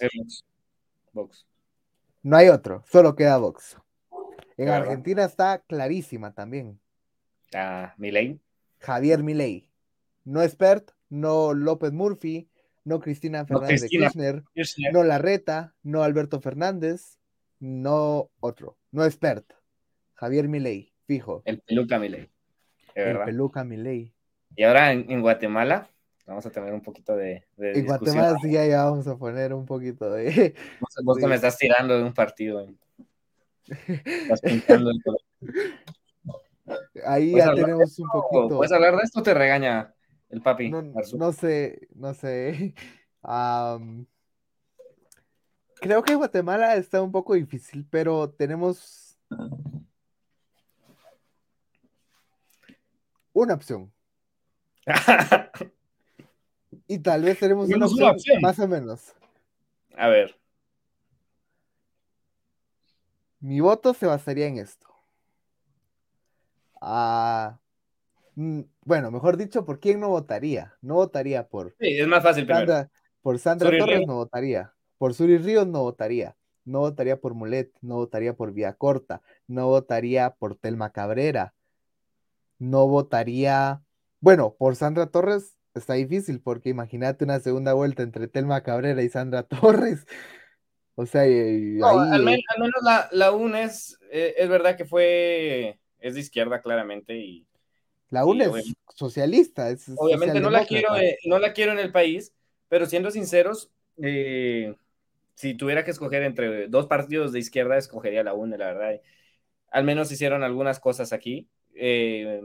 [1.12, 1.46] Vox.
[2.22, 3.78] No hay otro, solo queda Vox.
[4.58, 6.80] En Argentina está clarísima también.
[7.54, 8.40] Ah, Milei.
[8.80, 9.68] Javier Milei.
[10.24, 12.50] No Expert, no López Murphy,
[12.84, 14.44] no Cristina Fernández de Kirchner,
[14.92, 17.18] no Larreta, no Alberto Fernández,
[17.60, 19.46] no otro, no Expert.
[20.14, 20.94] Javier Milei.
[21.06, 21.42] fijo.
[21.46, 22.30] El peluca Milei.
[22.96, 24.14] El peluca Milei.
[24.56, 25.90] Y ahora en, Guatemala
[26.26, 29.66] vamos a tener un poquito de, de En Guatemala sí ya, vamos a poner un
[29.66, 30.56] poquito de...
[31.04, 32.68] Vos, me estás tirando de un partido.
[33.68, 35.02] Estás pintando el
[37.06, 38.56] Ahí ya tenemos un poquito.
[38.58, 39.94] ¿Puedes hablar de esto te regaña
[40.30, 40.70] el papi?
[40.70, 42.74] No, sé, no sé.
[45.82, 49.18] creo que Guatemala está un poco difícil, pero tenemos
[53.34, 53.92] una opción.
[56.88, 59.14] Y tal vez tenemos una opción, más o menos.
[59.96, 60.36] A ver.
[63.40, 64.88] Mi voto se basaría en esto.
[66.82, 67.60] Ah,
[68.36, 70.74] mm, bueno, mejor dicho, ¿por quién no votaría?
[70.82, 71.76] No votaría por.
[71.80, 72.90] Sí, es más fácil Sandra,
[73.22, 74.74] Por Sandra Torres no votaría.
[74.98, 76.36] Por Suri Ríos no votaría.
[76.66, 77.72] No votaría por Mulet.
[77.82, 79.22] No votaría por Vía Corta.
[79.48, 81.54] No votaría por Telma Cabrera.
[82.60, 83.82] No votaría.
[84.20, 89.10] Bueno, por Sandra Torres está difícil porque imagínate una segunda vuelta entre Telma Cabrera y
[89.10, 90.06] Sandra Torres.
[90.96, 96.20] O sea, ahí, al, menos, la, la UNES eh, es verdad que fue es de
[96.20, 97.48] izquierda claramente y...
[98.10, 99.70] La UNE es socialista.
[99.70, 102.32] Es obviamente no la, quiero, eh, no la quiero en el país,
[102.68, 104.76] pero siendo sinceros, eh,
[105.34, 109.02] si tuviera que escoger entre dos partidos de izquierda, escogería la UNE, la verdad.
[109.72, 111.48] Al menos hicieron algunas cosas aquí.
[111.74, 112.42] Eh,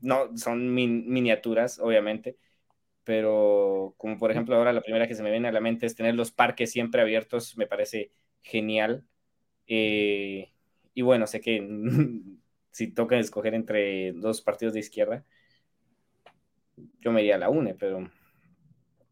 [0.00, 2.36] no, son miniaturas, obviamente,
[3.06, 5.94] pero como por ejemplo ahora la primera que se me viene a la mente es
[5.94, 8.10] tener los parques siempre abiertos, me parece
[8.42, 9.06] genial.
[9.66, 11.62] y bueno, sé que
[12.72, 15.24] si toca escoger entre dos partidos de izquierda,
[17.00, 18.10] yo me iría a la UNE, pero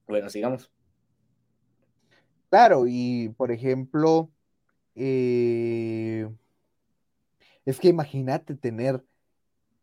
[0.08, 0.70] bueno, sigamos.
[2.50, 4.30] Claro, y por ejemplo,
[4.96, 6.28] eh,
[7.64, 9.04] es que imagínate tener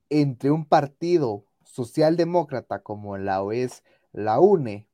[0.09, 4.87] entre un partido socialdemócrata como la OES, la UNE,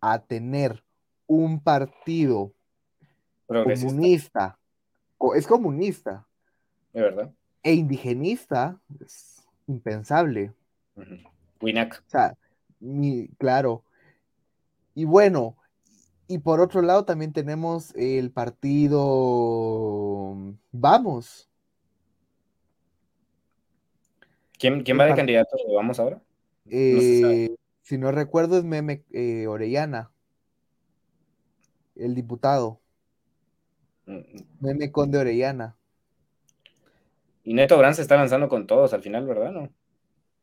[0.00, 0.82] a tener
[1.26, 2.52] un partido
[3.46, 4.58] comunista,
[5.34, 6.26] es comunista.
[6.92, 7.30] De verdad
[7.62, 10.52] e indigenista, es impensable.
[11.60, 12.02] Winac.
[12.06, 12.34] O sea,
[13.36, 13.84] claro.
[14.94, 15.56] Y bueno,
[16.28, 18.96] y por otro lado también tenemos el partido
[20.72, 21.48] Vamos.
[24.58, 26.20] ¿Quién, va de candidato Vamos ahora?
[26.70, 27.54] Eh,
[27.88, 30.10] si no recuerdo es Meme eh, Orellana,
[31.96, 32.82] el diputado.
[34.04, 34.18] Mm.
[34.60, 35.74] Meme Conde Orellana.
[37.44, 39.52] Y Neto Brand se está lanzando con todos al final, ¿verdad?
[39.52, 39.72] ¿No?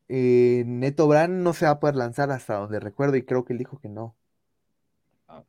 [0.09, 3.53] Eh, Neto Brand no se va a poder lanzar hasta donde recuerdo y creo que
[3.53, 4.15] él dijo que no.
[5.27, 5.43] Ah,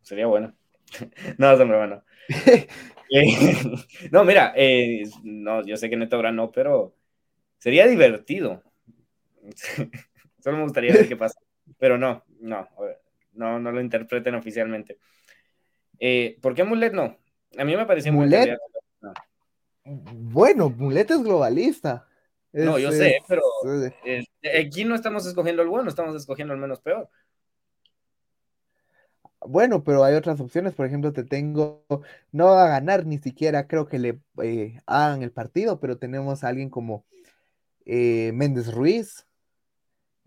[0.00, 0.54] sería bueno.
[1.36, 2.04] no, es bueno.
[3.10, 3.24] Eh,
[4.12, 6.94] no, mira, eh, no, yo sé que Neto Brand no, pero
[7.58, 8.62] sería divertido.
[10.48, 11.38] Solo me gustaría ver qué pasa.
[11.78, 12.66] Pero no, no,
[13.32, 14.96] no, no lo interpreten oficialmente.
[16.40, 17.18] ¿Por qué Mulet no?
[17.58, 18.56] A mí me pareció Mulet.
[19.84, 22.08] Bueno, Mulet es globalista.
[22.52, 23.42] no, yo sé, pero
[24.58, 27.10] aquí no estamos escogiendo el bueno, estamos escogiendo el menos peor.
[29.40, 30.74] Bueno, pero hay otras opciones.
[30.74, 31.84] Por ejemplo, te tengo,
[32.32, 36.42] no va a ganar ni siquiera, creo que le eh, hagan el partido, pero tenemos
[36.42, 37.04] a alguien como
[37.84, 39.27] eh, Méndez Ruiz,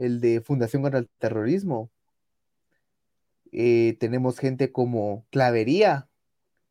[0.02, 1.92] el de Fundación contra el Terrorismo.
[3.52, 6.10] Eh, tenemos gente como Clavería,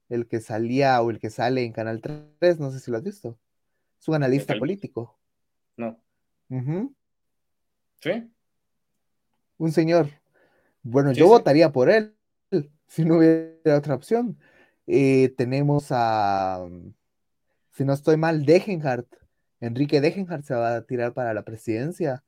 [0.09, 3.05] el que salía o el que sale en Canal 3, no sé si lo has
[3.05, 3.39] visto.
[4.01, 5.17] Es un analista político.
[5.77, 6.01] No.
[8.01, 8.29] ¿Sí?
[9.59, 10.09] Un señor.
[10.83, 12.17] Bueno, yo votaría por él
[12.89, 14.39] si no hubiera otra opción.
[14.89, 16.67] Eh, tenemos a,
[17.71, 19.07] si no estoy mal, Degenhardt.
[19.61, 22.25] Enrique Degenhardt se va a tirar para la presidencia.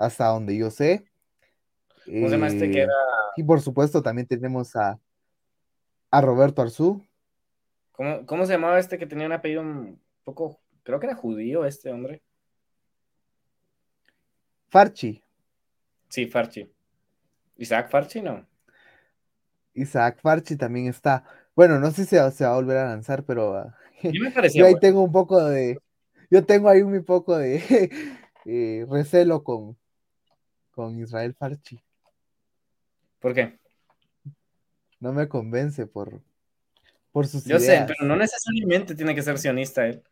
[0.00, 1.04] Hasta donde yo sé.
[2.06, 2.88] Que eh.
[3.36, 4.98] Y por supuesto también tenemos a
[6.10, 7.02] a Roberto Arzú.
[8.26, 11.92] ¿Cómo, se llamaba este que tenía un apellido un poco, creo que era judío este
[11.92, 12.22] hombre?
[14.70, 15.22] Farchi.
[16.08, 16.72] Sí, Farchi.
[17.58, 18.46] Isaac Farchi, ¿no?
[19.74, 21.24] Isaac Farchi también está.
[21.54, 24.76] Bueno, no sé si se, va a volver a lanzar, pero ah, me yo ahí
[24.80, 25.78] tengo un poco de,
[26.30, 27.90] yo tengo ahí un poco de
[28.46, 29.76] eh, recelo con,
[30.70, 31.82] con Israel Farchi.
[33.18, 33.60] ¿Por qué?
[35.00, 36.20] no me convence por,
[37.10, 40.02] por sus Yo sé, pero no necesariamente tiene que ser sionista él.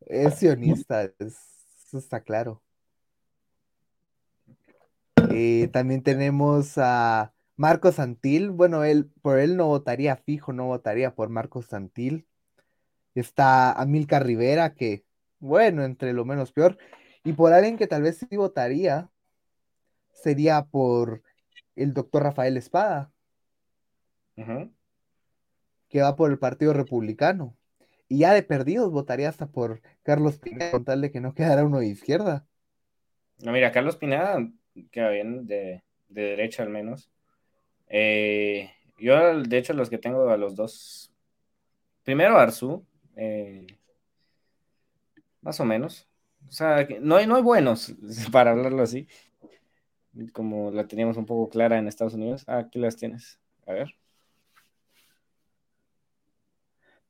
[0.00, 2.60] Es sionista, eso está claro.
[5.30, 8.50] Eh, también tenemos a Marco Santil.
[8.50, 12.26] Bueno, él, por él no votaría fijo, no votaría por Marco Santil.
[13.14, 15.04] Está Amilcar Rivera, que,
[15.38, 16.76] bueno, entre lo menos peor.
[17.24, 19.10] Y por alguien que tal vez sí votaría,
[20.12, 21.22] sería por
[21.74, 23.10] el doctor Rafael Espada,
[25.88, 27.56] que va por el Partido Republicano.
[28.08, 31.64] Y ya de perdidos votaría hasta por Carlos Pineda, con tal de que no quedara
[31.64, 32.46] uno de izquierda.
[33.38, 34.46] No, mira, Carlos Pineda
[34.90, 37.10] queda bien, de, derecha al menos.
[37.88, 41.10] Eh, yo, de hecho, los que tengo a los dos.
[42.02, 42.84] Primero Arzú,
[43.16, 43.66] eh,
[45.40, 46.06] más o menos.
[46.48, 47.94] O sea, no hay, no hay buenos,
[48.32, 49.08] para hablarlo así.
[50.32, 52.44] Como la teníamos un poco clara en Estados Unidos.
[52.46, 53.40] Ah, aquí las tienes.
[53.66, 53.94] A ver.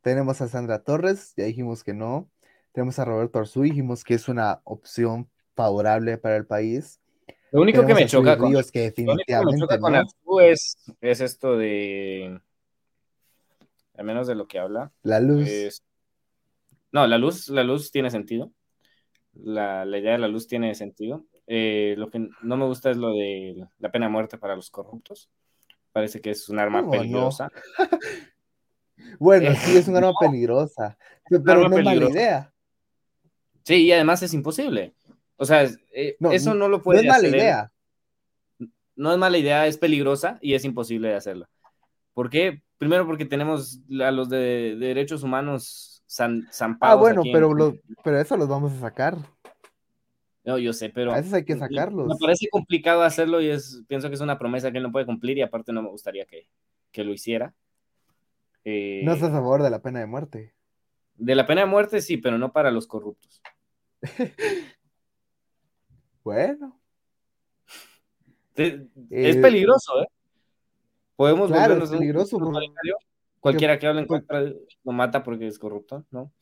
[0.01, 2.31] Tenemos a Sandra Torres, ya dijimos que no.
[2.73, 7.01] Tenemos a Roberto Arzú, dijimos que es una opción favorable para el país.
[7.53, 12.40] Lo único que me choca con, es que definitivamente Arzú es, esto de,
[13.97, 14.92] al menos de lo que habla.
[15.03, 15.83] La luz.
[16.90, 18.51] no, la luz, la luz tiene sentido.
[19.42, 21.25] La, idea de la luz tiene sentido.
[21.47, 24.70] Eh, lo que no me gusta es lo de la pena de muerte para los
[24.70, 25.31] corruptos.
[25.92, 27.51] Parece que es un arma peligrosa.
[29.18, 30.97] Bueno, sí, es un arma peligrosa,
[31.29, 32.53] pero no es mala idea.
[33.64, 34.94] Sí, y además es imposible.
[35.37, 37.73] O sea, eh, eso no lo puede No es mala idea.
[38.97, 41.51] No es mala idea, es peligrosa y es imposible de hacerla.
[42.12, 42.62] ¿Por qué?
[42.79, 46.79] Primero porque tenemos a los de, derechos humanos zampados.
[46.81, 47.55] Ah, bueno, pero,
[48.03, 49.19] pero eso los vamos a sacar.
[50.45, 51.12] No, yo sé, pero.
[51.12, 52.07] A veces hay que sacarlos.
[52.07, 55.07] Me parece complicado hacerlo y es, pienso que es una promesa que él no puede
[55.07, 56.49] cumplir y aparte no me gustaría que,
[56.93, 57.55] que lo hiciera.
[58.64, 60.55] no estás a favor de la pena de muerte.
[61.17, 63.43] De la pena de muerte sí, pero no para los corruptos.
[66.25, 66.81] bueno.
[68.55, 68.75] Es,
[69.11, 70.07] eh, peligroso, ¿eh?
[71.17, 72.38] Podemos claro, es peligroso.
[73.44, 76.33] Cualquiera que hable en contra lo mata porque es corrupto, ¿no?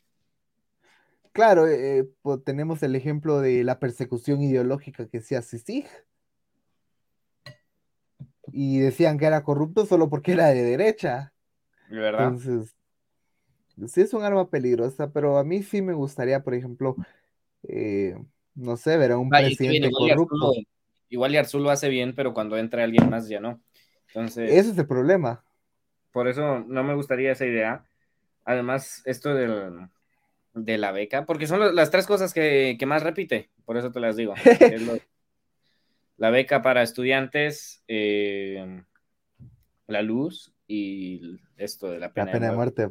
[1.32, 5.84] Claro, eh, pues, tenemos el ejemplo de la persecución ideológica que se hace sí
[8.52, 11.32] Y decían que era corrupto solo porque era de derecha.
[11.88, 12.28] ¿De verdad?
[12.28, 12.76] Entonces,
[13.88, 16.94] sí es un arma peligrosa, pero a mí sí me gustaría, por ejemplo,
[17.64, 18.14] eh,
[18.54, 20.52] no sé, ver a un presidente corrupto.
[21.08, 23.60] igual y Arzul lo hace bien, pero cuando entra alguien más ya no.
[24.06, 25.42] Entonces, ese es el problema.
[26.12, 27.85] Por eso no me gustaría esa idea.
[28.44, 33.90] Además, esto de la beca, porque son las tres cosas que, más repite, por eso
[33.90, 34.35] te las digo.
[36.16, 38.83] la beca para estudiantes, eh,
[39.87, 42.90] la luz y esto de la pena, la pena de muerte.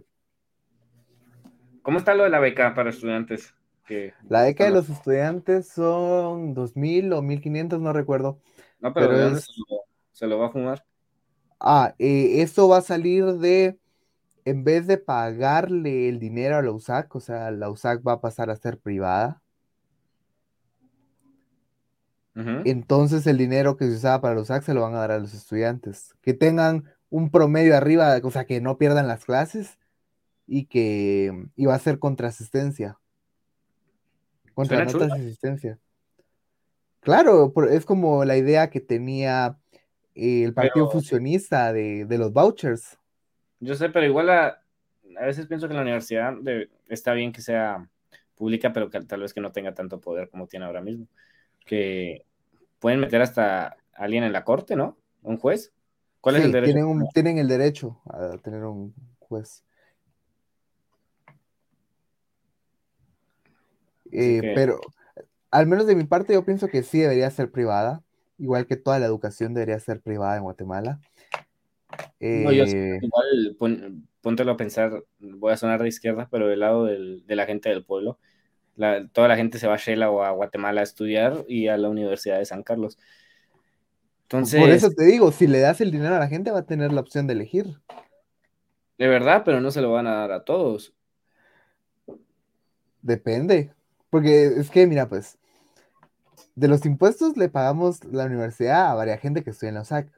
[1.81, 3.53] ¿Cómo está lo de la beca para estudiantes?
[4.29, 8.39] la beca de los estudiantes son 2.000 o 1.500, no recuerdo.
[8.79, 9.35] No, pero,
[10.11, 10.85] se, lo, va a fumar?
[11.63, 13.77] Ah, eh, esto va a salir de,
[14.45, 18.21] en vez de pagarle el dinero a la USAC, o sea, la USAC va a
[18.21, 19.41] pasar a ser privada.
[22.33, 25.19] Entonces el dinero que se usaba para la USAC se lo van a dar a
[25.19, 26.15] los estudiantes.
[26.21, 29.77] Que tengan un promedio arriba, o sea, que no pierdan las clases
[30.47, 32.97] y que iba a ser contraasistencia.
[34.55, 35.79] Contra notas de asistencia.
[37.01, 39.57] Claro, es como la idea que tenía
[40.15, 42.97] el partido fusionista de, los vouchers.
[43.59, 44.61] Yo sé, pero igual a,
[45.21, 46.33] veces pienso que la universidad
[46.89, 47.87] está bien que sea
[48.35, 51.07] pública, pero que, tal vez que no tenga tanto poder como tiene ahora mismo.
[51.65, 52.25] Que
[52.79, 54.97] pueden meter hasta alguien en la corte, ¿no?
[55.21, 55.71] Un juez.
[56.21, 56.73] ¿Cuál es el derecho?
[56.73, 59.63] Tienen, tienen el derecho a tener un juez.
[64.11, 64.79] Eh, pero
[65.51, 68.03] al menos de mi parte yo pienso que sí debería ser privada,
[68.41, 70.99] igual que toda la educación debería ser privada en Guatemala.
[72.19, 73.57] No, yo eh, igual
[74.21, 77.83] póntelo a pensar, voy a sonar de izquierda, pero del lado de la gente del
[77.83, 78.17] pueblo,
[79.11, 81.89] toda la gente se va a Shela o a Guatemala a estudiar y a la
[81.89, 82.97] Universidad de San Carlos.
[84.23, 86.65] Entonces, Por eso te digo, si le das el dinero a la gente va a
[86.65, 87.65] tener la opción de elegir.
[88.97, 90.93] De verdad, pero no se lo van a dar a todos.
[93.01, 93.73] Depende.
[94.09, 95.37] Porque es que, mira, pues,
[96.61, 100.11] de los impuestos le pagamos la universidad a varias gente que estudia en la USAC.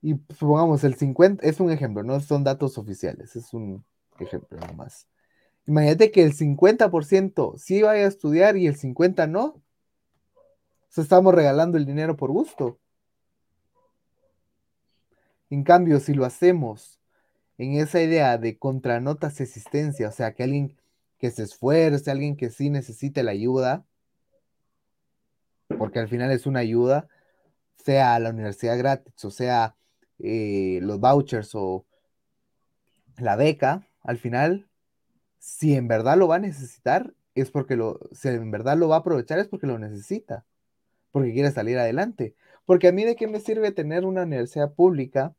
[0.00, 3.84] Y supongamos el 50, es un ejemplo, no son datos oficiales, es un
[4.20, 5.08] ejemplo nada más.
[5.66, 9.44] Imagínate que el 50% sí vaya a estudiar y el 50% no.
[9.46, 9.62] O
[10.90, 12.78] sea, estamos regalando el dinero por gusto.
[15.50, 17.00] En cambio, si lo hacemos
[17.58, 20.76] en esa idea de contranotas existencia, o sea, que alguien
[21.18, 23.84] que se esfuerce, alguien que sí necesite la ayuda,
[25.76, 27.08] porque al final es una ayuda,
[27.76, 29.76] sea la universidad gratis o sea
[30.18, 31.84] eh, los vouchers o
[33.18, 34.68] la beca, al final
[35.44, 38.96] si en verdad lo va a necesitar, es porque lo, si en verdad lo va
[38.96, 40.46] a aprovechar, es porque lo necesita,
[41.10, 42.34] porque quiere salir adelante.
[42.64, 45.34] Porque a mí de qué me sirve tener una universidad pública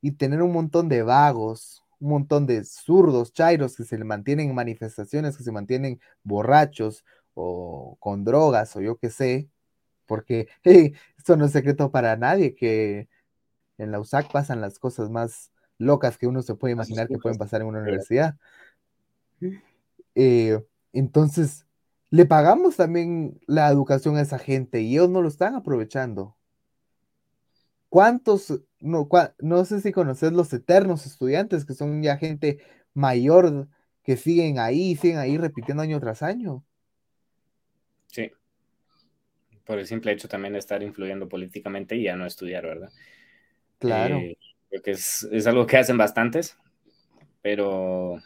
[0.00, 4.54] y tener un montón de vagos, un montón de zurdos, chairos que se mantienen en
[4.54, 7.04] manifestaciones, que se mantienen borrachos
[7.34, 9.50] o con drogas o yo qué sé,
[10.06, 10.48] porque
[11.18, 13.08] esto no es secreto para nadie que
[13.78, 17.38] en la USAC pasan las cosas más locas que uno se puede imaginar que pueden
[17.38, 18.36] pasar en una universidad.
[20.14, 21.66] Eh, entonces,
[22.10, 26.36] le pagamos también la educación a esa gente y ellos no lo están aprovechando.
[27.88, 32.60] ¿Cuántos, no, no sé si conoces los eternos estudiantes, que son ya gente
[32.94, 33.68] mayor
[34.02, 36.64] que siguen ahí, siguen ahí repitiendo año tras año?
[38.06, 38.30] Sí.
[39.66, 42.90] Por el simple hecho también de estar influyendo políticamente y ya no estudiar, ¿verdad?
[43.78, 44.18] Claro.
[44.18, 44.38] Eh,
[44.70, 46.56] creo que es, es, algo que hacen bastantes,
[47.42, 48.22] pero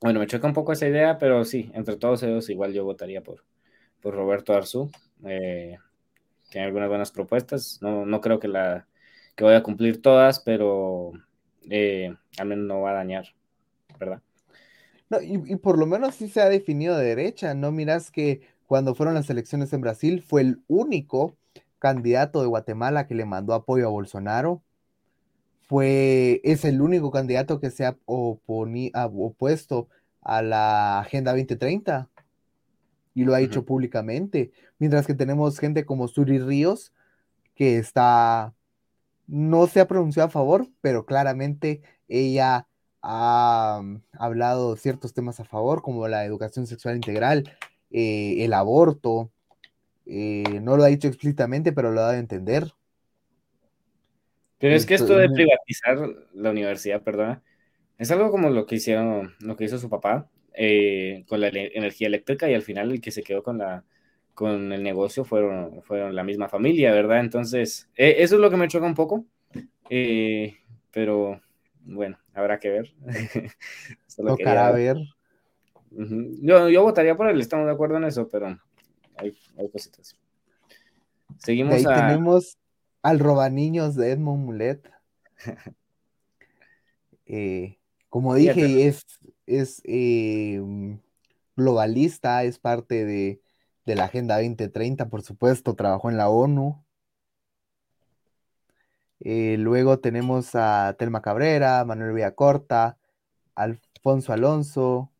[0.00, 3.22] bueno, me choca un poco esa idea, pero sí, entre todos ellos igual yo votaría
[3.22, 3.44] por,
[4.00, 4.90] por Roberto Arzú.
[5.26, 5.76] Eh,
[6.48, 8.86] tiene algunas buenas propuestas, no, no creo que, la,
[9.36, 11.12] que vaya a cumplir todas, pero
[11.68, 13.26] eh, al menos no va a dañar,
[13.98, 14.22] ¿verdad?
[15.10, 17.72] No, y, y, por lo menos sí se ha definido de derecha, ¿no?
[17.72, 21.36] Miras que cuando fueron las elecciones en Brasil fue el único
[21.80, 24.62] candidato de Guatemala que le mandó apoyo a Bolsonaro.
[25.62, 29.88] Fue, es el único candidato que se ha opuesto
[30.20, 32.08] a la Agenda 2030
[33.12, 36.92] y lo ha hecho públicamente, mientras que tenemos gente como Suri Ríos
[37.56, 38.54] que está,
[39.26, 42.68] no se ha pronunciado a favor, pero claramente ella
[43.02, 47.50] ha mm, hablado ciertos temas a favor, como la educación sexual integral,
[47.90, 49.30] eh, el aborto,
[50.06, 52.72] eh, no lo ha dicho explícitamente, pero lo ha dado a entender.
[54.58, 55.98] Pero es que esto de privatizar
[56.34, 57.42] la universidad, perdona,
[57.98, 62.08] es algo como lo que hicieron, lo que hizo su papá eh, con la energía
[62.08, 63.84] eléctrica y al final el que se quedó con la
[64.34, 67.20] con el negocio fueron, fueron la misma familia, ¿verdad?
[67.20, 69.26] Entonces, eh, eso es lo que me choca un poco,
[70.90, 71.40] pero
[71.84, 72.94] bueno, habrá que ver.
[74.16, 74.96] Tocará ver.
[75.90, 78.58] Yo, yo, votaría por él, estamos de acuerdo en eso, pero
[79.16, 80.16] hay, hay cositas.
[81.38, 82.58] Seguimos ahí tenemos
[83.02, 84.90] al robaniños de Edmond Mulet.
[87.32, 87.78] Eh,
[88.08, 89.06] como dije, es,
[89.46, 90.60] es eh,
[91.54, 93.40] globalista, es parte de,
[93.86, 96.84] de, la Agenda 2030, por supuesto, trabajó en la ONU.
[99.20, 102.98] Eh, luego tenemos a Telma Cabrera, Manuel Villacorta,
[103.54, 105.12] Alfonso Alonso,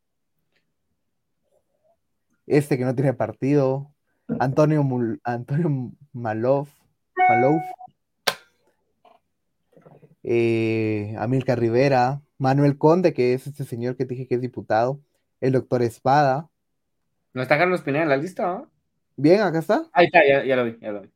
[2.50, 3.92] este que no tiene partido,
[4.38, 4.84] Antonio,
[5.24, 6.68] Antonio Malof,
[7.28, 7.62] Malouf,
[10.22, 15.00] eh, Amilcar Rivera, Manuel Conde, que es este señor que dije que es diputado,
[15.40, 16.48] el doctor Espada.
[17.32, 18.64] ¿No está Carlos Pineda en la lista?
[19.16, 19.88] Bien, acá está.
[19.92, 21.10] Ahí está, ya, lo vi, ya lo vi.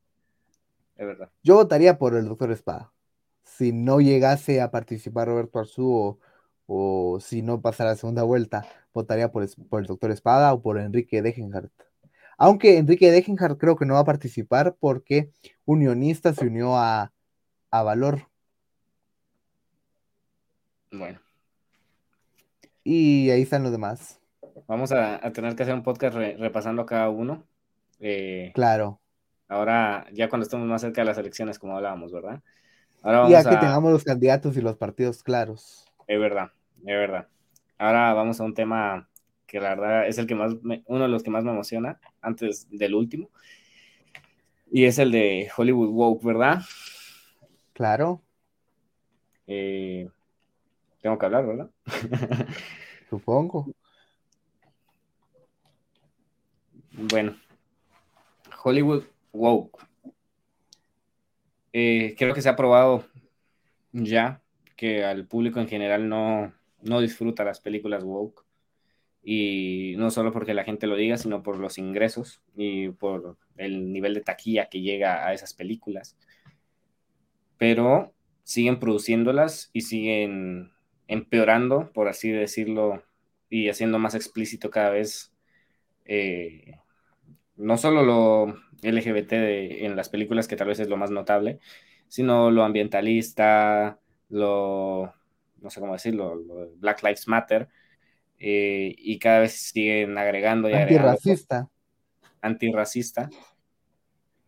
[0.97, 1.30] Es verdad.
[1.43, 2.93] Yo votaría por el doctor Espada.
[3.43, 6.18] Si no llegase a participar Roberto Arzú o,
[7.21, 11.23] si no pasara la segunda vuelta, votaría por, por el doctor Espada o por Enrique
[11.23, 11.73] Degenhardt.
[12.37, 15.31] Aunque Enrique Degenhardt creo que no va a participar porque
[15.65, 17.12] Unionista se unió a,
[17.71, 18.29] a Valor.
[20.91, 21.21] Bueno.
[22.83, 24.21] Y ahí están los demás.
[24.67, 27.45] Vamos a, tener que hacer un podcast repasando a cada uno.
[28.01, 29.01] Eh, claro.
[29.49, 32.41] Ahora, ya cuando estemos más cerca de las elecciones, como hablábamos, ¿verdad?
[33.03, 35.93] Ahora ya que tengamos los candidatos y los partidos claros.
[36.07, 37.29] Es verdad, es verdad.
[37.79, 39.09] Ahora vamos a un tema
[39.47, 40.55] que la verdad es el que más,
[40.87, 43.31] uno de los que más me emociona, antes del último.
[44.71, 46.63] Y es el de Hollywood Woke, ¿verdad?
[47.73, 48.23] Claro.
[49.47, 50.09] Eh,
[51.01, 51.71] tengo que hablar, ¿verdad?
[53.11, 53.67] Supongo.
[56.93, 57.37] Bueno,
[58.63, 59.87] Hollywood Woke.
[61.73, 63.05] Eh, creo que se ha probado
[63.93, 64.41] ya
[64.85, 68.45] que al público en general no, no disfruta las películas woke
[69.22, 73.91] y no solo porque la gente lo diga, sino por los ingresos y por el
[73.95, 76.18] nivel de taquilla que llega a esas películas.
[77.57, 78.12] Pero
[78.43, 80.72] siguen produciéndolas y siguen
[81.09, 83.03] empeorando, por así decirlo,
[83.49, 85.32] y haciendo más explícito cada vez
[86.05, 86.74] eh,
[87.57, 91.59] no solo lo LGBT en las películas, que tal vez es lo más notable,
[92.07, 93.99] sino lo ambientalista,
[94.35, 95.14] lo,
[95.61, 97.68] no sé cómo decirlo, lo Black Lives Matter,
[98.39, 101.11] eh, y cada vez siguen agregando y agregando.
[101.11, 101.70] Antirracista.
[102.41, 103.30] Antirracista.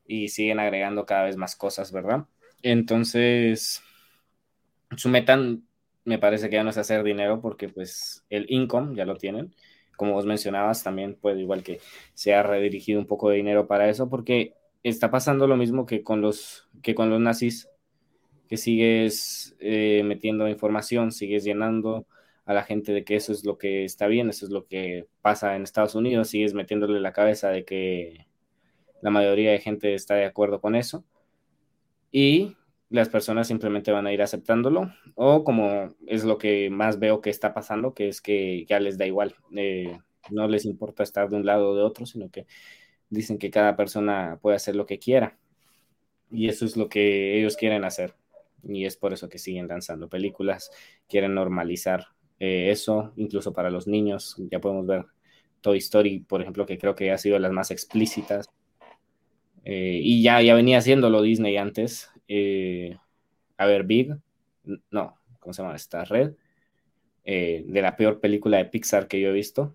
[0.06, 2.26] Y siguen agregando cada vez más cosas, ¿verdad?
[2.62, 3.82] Entonces,
[4.96, 5.38] su meta
[6.04, 9.54] me parece que ya no es hacer dinero porque pues el income ya lo tienen.
[9.96, 11.80] Como vos mencionabas, también puede igual que
[12.14, 16.02] se ha redirigido un poco de dinero para eso porque está pasando lo mismo que
[16.02, 17.68] con los, que con los nazis,
[18.46, 22.06] que sigues eh, metiendo información, sigues llenando
[22.44, 25.06] a la gente de que eso es lo que está bien, eso es lo que
[25.20, 28.26] pasa en Estados Unidos, sigues metiéndole la cabeza de que
[29.02, 31.04] la mayoría de gente está de acuerdo con eso
[32.12, 32.56] y
[32.88, 37.30] las personas simplemente van a ir aceptándolo o como es lo que más veo que
[37.30, 39.98] está pasando, que es que ya les da igual, eh,
[40.30, 42.46] no les importa estar de un lado o de otro, sino que
[43.10, 45.36] dicen que cada persona puede hacer lo que quiera
[46.30, 48.14] y eso es lo que ellos quieren hacer
[48.62, 50.70] y es por eso que siguen lanzando películas,
[51.08, 52.06] quieren normalizar
[52.38, 55.06] eh, eso, incluso para los niños, ya podemos ver
[55.60, 58.50] Toy Story, por ejemplo, que creo que ha sido las más explícitas
[59.64, 62.10] eh, y ya, ya venía haciéndolo Disney antes.
[62.28, 62.96] Eh,
[63.56, 64.14] a ver, Big,
[64.90, 66.34] no, ¿cómo se llama esta red?
[67.24, 69.74] De la peor película de Pixar que yo he visto.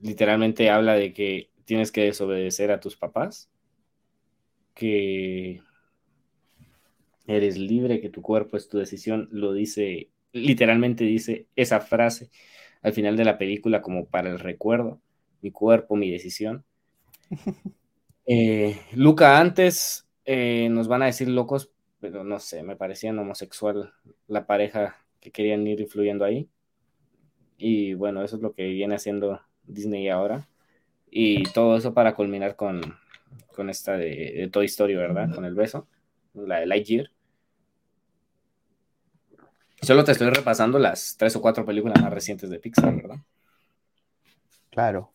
[0.00, 3.50] literalmente habla de que tienes que desobedecer a tus papás,
[4.74, 5.62] que
[7.26, 12.30] eres libre, que tu cuerpo es tu decisión, lo dice, literalmente dice esa frase
[12.82, 15.00] al final de la película como para el recuerdo
[15.44, 16.64] mi cuerpo, mi decisión.
[18.26, 21.70] Eh, Luca, antes eh, nos van a decir locos,
[22.00, 23.92] pero no sé, me parecían homosexual
[24.28, 26.48] la pareja que querían ir influyendo ahí.
[27.58, 30.48] Y bueno, eso es lo que viene haciendo Disney ahora.
[31.10, 32.96] Y todo eso para culminar con,
[33.54, 35.34] con esta de, de, Toy Story, ¿verdad?
[35.34, 35.88] Con el beso,
[36.34, 37.10] la de Lightyear.
[39.80, 43.16] Solo te estoy repasando las tres o cuatro películas más recientes de Pixar, ¿verdad?
[44.70, 45.12] Claro.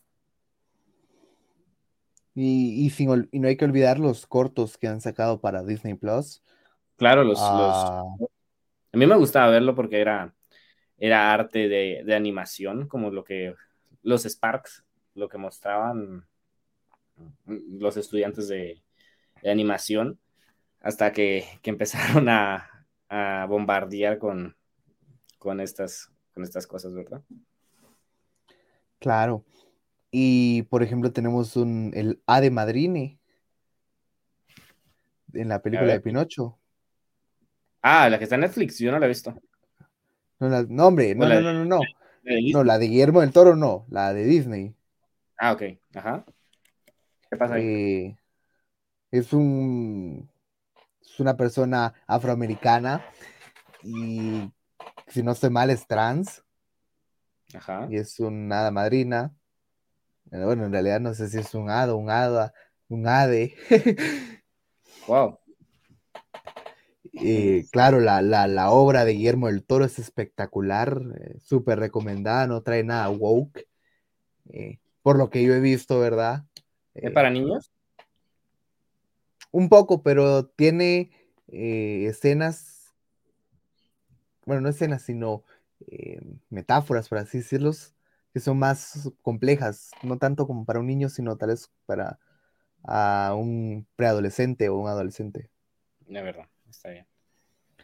[2.34, 5.94] Y, y, sin, y no hay que olvidar los cortos que han sacado para Disney
[5.94, 6.42] Plus.
[6.96, 8.04] Claro, los, ah.
[8.18, 8.30] los,
[8.92, 10.32] A mí me gustaba verlo porque era,
[10.96, 13.54] era arte de, de, animación, como lo que
[14.02, 16.26] los Sparks, lo que mostraban
[17.46, 18.82] los estudiantes de,
[19.42, 20.18] de animación,
[20.80, 24.56] hasta que, que empezaron a, a bombardear con,
[25.38, 27.22] con, estas, con estas cosas, ¿verdad?
[28.98, 29.44] Claro.
[30.10, 33.18] Y por ejemplo, tenemos un, el A de Madrine
[35.32, 36.58] en la película de Pinocho.
[37.82, 39.34] Ah, la que está en Netflix, yo no la he visto.
[40.38, 41.80] No, la, no hombre, no, no, no, no, no.
[42.52, 44.74] No, la de Guillermo del Toro no, la de Disney.
[45.38, 45.62] Ah, ok,
[45.94, 46.24] ajá.
[47.30, 47.64] ¿Qué pasa ahí?
[47.64, 48.18] Eh,
[49.10, 50.28] es un
[51.02, 53.04] es una persona afroamericana
[53.82, 54.52] y
[55.08, 56.44] si no estoy mal es trans.
[57.54, 57.88] Ajá.
[57.90, 59.34] Y es una hada madrina
[60.30, 62.54] bueno, en realidad no sé si es un hado, un hada,
[62.88, 63.54] un ade.
[65.06, 65.38] wow.
[67.12, 72.46] Eh, claro, la, la, la, obra de Guillermo del Toro es espectacular, eh, súper recomendada,
[72.46, 73.66] no trae nada woke,
[74.50, 76.44] eh, por lo que yo he visto, ¿verdad?
[76.94, 77.70] ¿Es para niños?
[79.52, 81.10] Un poco, pero tiene
[81.48, 82.94] escenas,
[84.46, 85.44] bueno, no escenas, sino
[86.50, 87.94] metáforas, por así decirlos,
[88.32, 92.18] que son más complejas, no tanto como para un niño, sino tal vez para
[92.82, 95.50] a un preadolescente o un adolescente.
[96.06, 97.06] De verdad, está bien.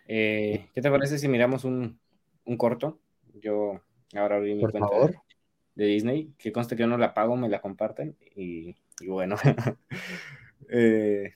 [0.09, 1.99] Eh, ¿Qué te parece si miramos un,
[2.45, 2.99] un corto?
[3.35, 3.81] Yo
[4.15, 5.11] ahora abrí mi Por cuenta favor.
[5.75, 9.09] De, de, Disney, que conste que yo no la pago, me la comparten y, y
[9.09, 9.37] bueno.
[10.69, 11.35] eh,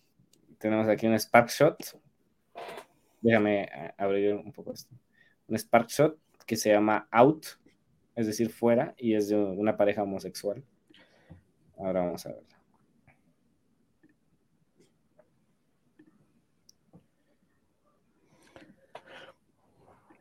[0.59, 1.99] tenemos aquí un Spark Shot.
[3.21, 4.95] Déjame abrir un poco esto.
[5.49, 7.47] Un Spark Shot que se llama Out
[8.21, 10.63] es decir, fuera, y es de una pareja homosexual.
[11.79, 12.49] Ahora vamos a verla.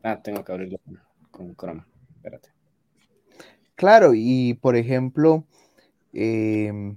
[0.02, 0.80] Ah, tengo que abrirlo
[1.30, 1.84] con, Chrome.
[2.16, 2.52] Espérate.
[3.76, 5.46] Claro, y por ejemplo,
[6.14, 6.96] eh,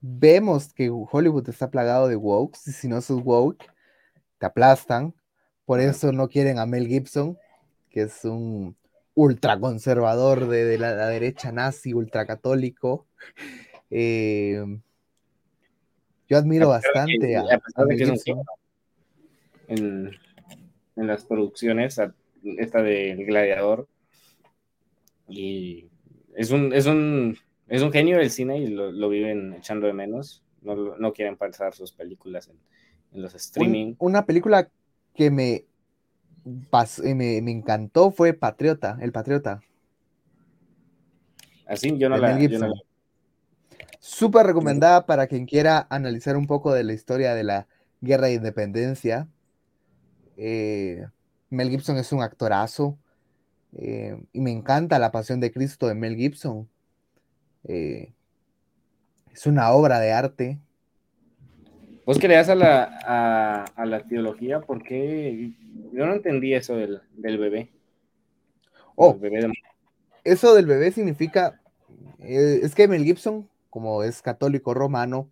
[0.00, 3.66] vemos que Hollywood está plagado de woke, y si no sos woke,
[4.38, 5.14] te aplastan.
[5.64, 7.38] Por eso no quieren a Mel Gibson,
[7.90, 8.76] que es un
[9.14, 13.06] ultraconservador de, de la, la, derecha nazi, ultracatólico.
[13.90, 14.64] Eh,
[16.28, 18.44] yo admiro bastante que, a, a, pesar de que es un
[19.68, 20.10] en,
[20.96, 22.00] en, las producciones,
[22.58, 23.88] esta del Gladiador,
[25.28, 25.88] y
[26.34, 27.36] es un, es un,
[27.70, 30.42] es un genio del cine y lo, lo viven echando de menos.
[30.60, 32.56] No, no quieren pasar sus películas en,
[33.12, 33.94] en los streaming.
[33.98, 34.68] Un, una película
[35.14, 35.64] que me
[36.44, 39.62] me, me, encantó fue Patriota, el Patriota.
[41.66, 42.74] Así, yo no, la, yo no la...
[44.00, 47.68] Súper recomendada para quien quiera analizar un poco de la historia de la
[48.00, 49.28] guerra de independencia.
[50.36, 51.06] Eh,
[51.50, 52.98] Mel Gibson es un actorazo
[53.76, 56.68] eh, y me encanta la pasión de Cristo de Mel Gibson.
[57.64, 58.12] Eh,
[59.32, 60.58] es una obra de arte.
[62.06, 64.60] ¿Vos creas a la, a, a la teología?
[64.60, 65.52] Porque
[65.92, 67.70] yo no entendí eso del, del bebé.
[68.96, 69.52] Oh, bebé de-
[70.24, 71.60] eso del bebé significa,
[72.18, 75.30] eh, es que Mel Gibson, como es católico romano,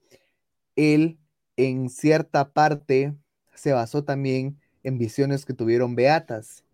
[0.76, 1.18] él
[1.56, 3.14] en cierta parte
[3.54, 6.64] se basó también en visiones que tuvieron beatas.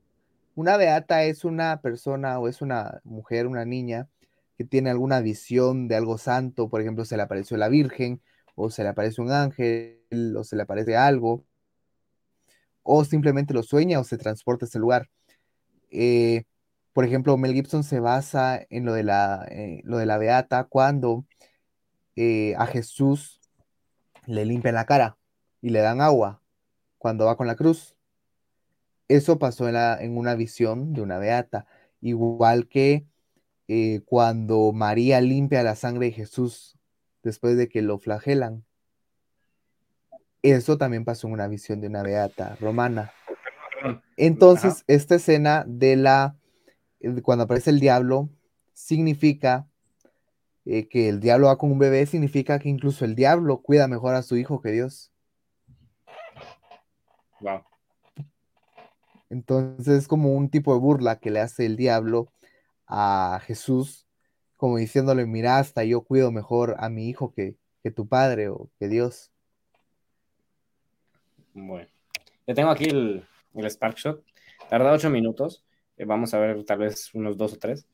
[0.54, 4.08] Una beata es una persona o es una mujer, una niña
[4.56, 8.22] que tiene alguna visión de algo santo, por ejemplo, se le apareció la Virgen,
[8.54, 11.44] o se le aparece un ángel, o se le aparece algo,
[12.82, 15.10] o simplemente lo sueña o se transporta a ese lugar.
[15.90, 16.44] Eh,
[16.92, 20.64] por ejemplo, Mel Gibson se basa en lo de la, eh, lo de la beata
[20.64, 21.24] cuando
[22.14, 23.40] eh, a Jesús
[24.26, 25.16] le limpian la cara
[25.60, 26.40] y le dan agua
[26.98, 27.96] cuando va con la cruz.
[29.08, 31.66] Eso pasó en, en una visión de una beata,
[32.00, 33.06] igual que
[33.68, 36.78] eh, cuando María limpia la sangre de Jesús
[37.22, 38.64] después de que lo flagelan.
[40.42, 43.12] Eso también pasó en una visión de una beata romana.
[44.16, 46.36] Entonces, esta escena de la,
[47.00, 48.28] eh, cuando aparece el diablo,
[48.74, 49.66] significa
[50.66, 54.14] eh, que el diablo va con un bebé, significa que incluso el diablo cuida mejor
[54.14, 55.12] a su hijo que Dios.
[57.40, 57.62] Wow.
[59.30, 62.28] Entonces es como un tipo de burla que le hace el diablo
[62.96, 64.06] a Jesús,
[64.56, 68.70] como diciéndole, mira, hasta yo cuido mejor a mi hijo que, que tu padre o
[68.78, 69.32] que Dios.
[71.52, 71.88] Bueno,
[72.46, 74.24] yo tengo aquí el, el Spark Shot.
[74.70, 75.64] Tarda ocho minutos.
[75.96, 77.86] Eh, vamos a ver tal vez unos dos o tres.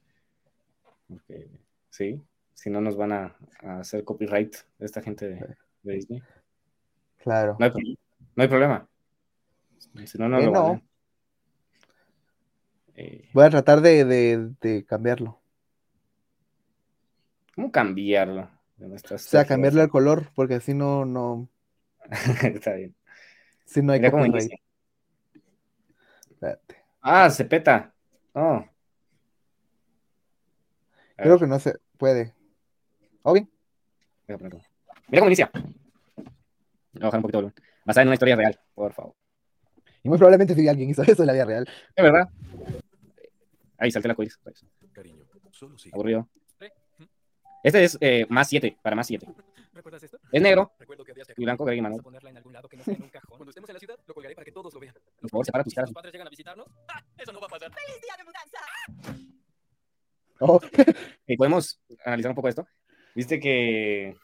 [1.08, 1.48] Porque,
[1.88, 2.22] sí,
[2.54, 6.22] si no nos van a, a hacer copyright esta gente de, de Disney.
[7.18, 7.56] Claro.
[7.58, 7.82] No hay, pro-
[8.36, 8.88] no hay problema.
[10.04, 10.82] Si no, no Eh, lo no.
[13.02, 15.40] Eh, Voy a tratar de, de- de cambiarlo.
[17.54, 18.50] ¿Cómo cambiarlo?
[18.76, 21.48] De O sea, cambiarle el color, porque así no, no,
[22.42, 22.94] Está bien.
[23.64, 24.24] si no hay Mira cómo.
[26.30, 26.76] Espérate.
[27.00, 27.94] Ah, se peta.
[28.34, 28.64] A
[31.16, 32.34] Creo que no se puede.
[33.22, 33.50] ¿O bien?
[34.26, 34.60] voy a ponerlo.
[35.08, 35.50] Mira cómo inicia.
[35.54, 37.64] Voy a bajar un poquito el volumen.
[37.84, 39.14] Basada en una historia real, por favor.
[40.02, 41.68] Y muy probablemente si alguien hizo eso en la vida real.
[41.94, 42.28] Es verdad.
[43.80, 44.38] Ahí salté la coiris.
[44.92, 45.90] Cariño, solo sí.
[45.92, 46.28] Aburrido.
[47.62, 49.26] Este es eh, más 7, para más 7.
[49.72, 50.18] ¿Recuerdas esto?
[50.32, 52.76] Es negro Recuerdo que habías y blanco, gris y a ponerla en algún lado que
[52.76, 53.36] no sea en un cajón.
[53.38, 54.94] Cuando estemos en la ciudad, lo colgaré para que todos lo vean.
[55.20, 55.88] Por favor, separa tus Si caras.
[55.90, 57.02] tus padres llegan a visitarnos, ¡ah!
[57.16, 57.72] eso no va a pasar.
[57.72, 58.58] ¡Feliz día de mudanza!
[60.40, 60.60] Oh,
[61.26, 62.66] Y podemos analizar un poco esto.
[63.14, 64.16] Viste que,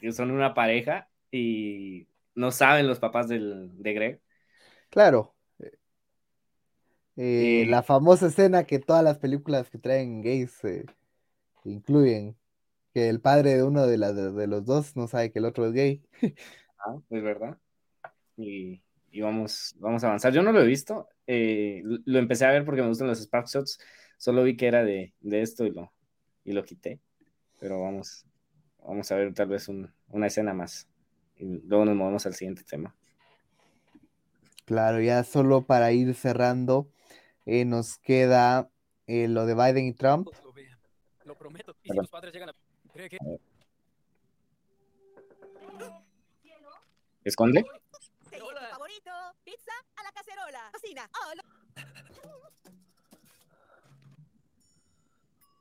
[0.00, 4.20] que son una pareja y no saben los papás del, de Greg.
[4.90, 5.33] claro.
[7.16, 10.84] Eh, la famosa escena que todas las películas que traen gays eh,
[11.64, 12.36] incluyen.
[12.94, 15.46] Que el padre de uno de, la- de, de los dos no sabe que el
[15.46, 16.02] otro es gay.
[16.78, 17.58] Ah, es verdad.
[18.36, 20.32] Y, y vamos, vamos a avanzar.
[20.32, 21.08] Yo no lo he visto.
[21.26, 23.78] eh, lo- lo empecé a ver porque me gustan los Spark Shots.
[24.18, 25.92] Solo vi que era de, de esto y lo,
[26.44, 27.00] y lo quité.
[27.60, 28.26] Pero vamos,
[28.86, 30.88] vamos a ver tal vez un- una escena más.
[31.36, 32.94] Y luego nos movemos al siguiente tema.
[34.66, 36.88] Claro, ya solo para ir cerrando,
[37.46, 38.70] eh, nos queda
[39.06, 40.28] eh, lo de Biden y Trump.
[40.42, 40.78] Lo vean.
[41.24, 41.74] Lo prometo.
[41.82, 42.54] Y si tus padres llegan a...
[42.92, 43.18] ¿Cree que...
[47.24, 47.64] ¿Esconde?
[48.70, 49.10] Favorito,
[49.44, 50.70] pizza a la cacerola.
[50.72, 51.08] Cocina.
[51.14, 51.42] Oh, lo-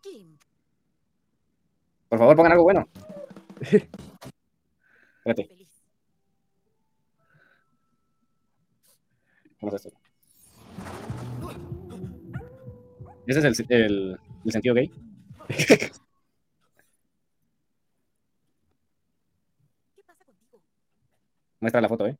[0.02, 0.38] Kim,
[2.10, 2.88] Por favor, pongan algo bueno.
[5.26, 5.50] Espérate.
[9.60, 9.98] ¿cómo es esto?
[13.28, 14.90] ¿Ese es el, el- el sentido gay?
[19.96, 20.60] ¿Qué pasa contigo?
[21.60, 22.18] Muestra la foto, ¿eh?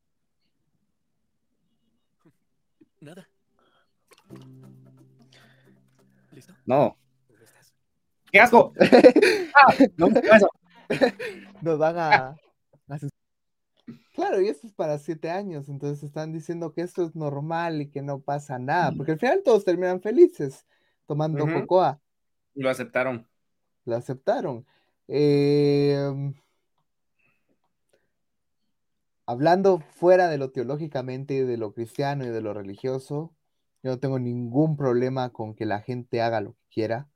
[3.02, 3.28] Nada.
[6.32, 6.54] ¿Listo?
[6.66, 6.98] No.
[8.32, 8.74] ¡Qué asco!
[9.56, 9.74] ¡Ah!
[9.98, 10.48] No, ¿qué pasa?
[11.62, 12.36] Nos van a...
[12.88, 13.12] a sus-
[14.16, 17.90] Claro, y esto es para siete años, entonces están diciendo que esto es normal y
[17.90, 20.66] que no pasa nada, porque al final todos terminan felices
[21.06, 22.00] tomando cocoa.
[22.56, 23.28] Lo aceptaron.
[23.86, 24.66] Lo aceptaron.
[25.08, 26.34] Eh,
[29.26, 33.34] hablando fuera de lo teológicamente, y de lo cristiano y de lo religioso,
[33.82, 37.10] yo no tengo ningún problema con que la gente haga lo que quiera.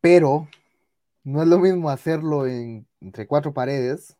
[0.00, 0.48] Pero
[1.24, 4.16] no es lo mismo hacerlo en, entre cuatro paredes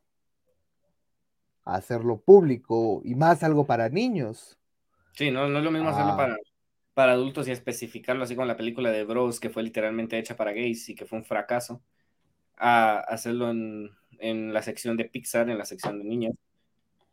[1.67, 4.57] hacerlo público y más algo para niños.
[5.13, 6.17] Sí, no, no es lo mismo hacerlo Ah.
[6.17, 6.37] para,
[6.97, 10.53] para adultos y especificarlo así con la película de Bros, que fue literalmente hecha para
[10.55, 11.85] gays y que fue un fracaso,
[12.57, 13.91] a hacerlo en,
[14.21, 16.35] en la sección de Pixar, en la sección de niños.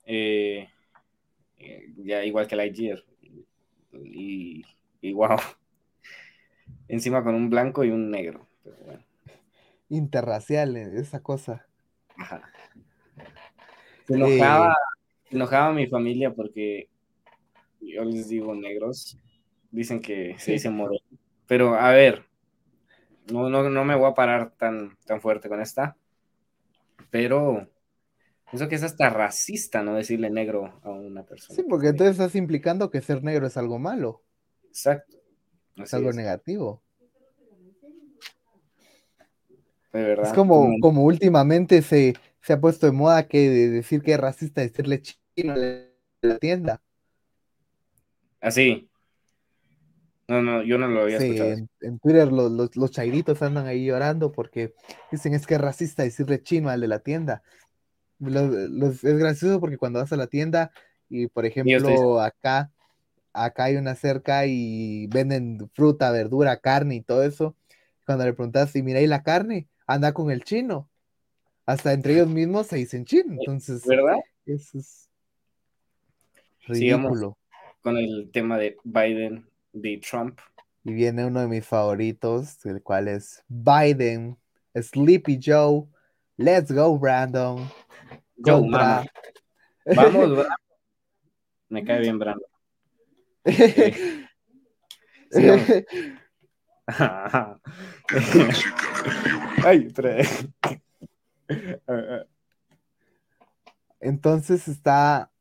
[0.06, 0.70] Eh,
[1.98, 3.04] ya igual que Lightyear.
[3.94, 4.64] Y,
[5.02, 5.38] y wow.
[6.88, 8.48] Encima con un blanco y un negro.
[8.64, 9.04] Pero bueno,
[9.90, 11.70] Interracial, eh, esa cosa.
[12.18, 12.42] ajá.
[14.08, 14.78] Se enojaba, Eh,
[15.32, 16.90] enojaba mi familia porque
[17.82, 19.18] yo les digo negros.
[19.74, 21.04] Dicen que se dice moreno.
[21.48, 22.26] Pero a ver,
[23.32, 25.98] no, no, no me voy a parar tan, tan fuerte con esta.
[27.10, 27.68] Pero
[28.52, 31.56] pienso que es hasta racista no decirle negro a una persona.
[31.56, 34.22] Sí, porque entonces estás implicando que ser negro es algo malo,
[34.66, 35.18] Exacto.
[35.78, 36.84] es algo es, negativo.
[39.92, 40.28] de verdad.
[40.28, 44.20] Es como, como últimamente se, se ha puesto de moda que de decir que es
[44.20, 45.90] racista decirle chino en
[46.22, 46.80] la tienda.
[48.40, 48.88] Así.
[50.28, 51.50] No, no, yo no lo había Sí, escuchado.
[51.52, 54.74] en, en Twitter los, los, los chairitos andan ahí llorando porque
[55.12, 57.44] dicen es que es racista decirle chino al de la tienda.
[58.20, 60.72] Los- es gracioso porque cuando vas a la tienda
[61.10, 62.72] y por ejemplo acá,
[63.34, 67.56] acá hay una cerca y venden fruta, verdura, carne y todo eso.
[68.06, 70.90] Cuando le preguntas si mira ahí la carne, anda con el chino.
[71.66, 73.34] Hasta entre ellos mismos se dicen chino.
[73.40, 74.18] Entonces, ¿Verdad?
[74.46, 75.10] eso es
[76.68, 77.38] Sigamos ridículo.
[77.82, 80.40] con el tema de Biden de Trump.
[80.84, 84.38] Y viene uno de mis favoritos, el cual es Biden,
[84.76, 85.88] Sleepy Joe,
[86.38, 87.70] Let's Go Brandon,
[88.38, 89.06] Joe, contra...
[89.96, 90.48] Vamos, Brandon.
[91.70, 92.48] Me cae bien Brandon.
[95.32, 95.68] sigamos.
[99.66, 99.92] Ay.
[104.00, 105.32] Entonces está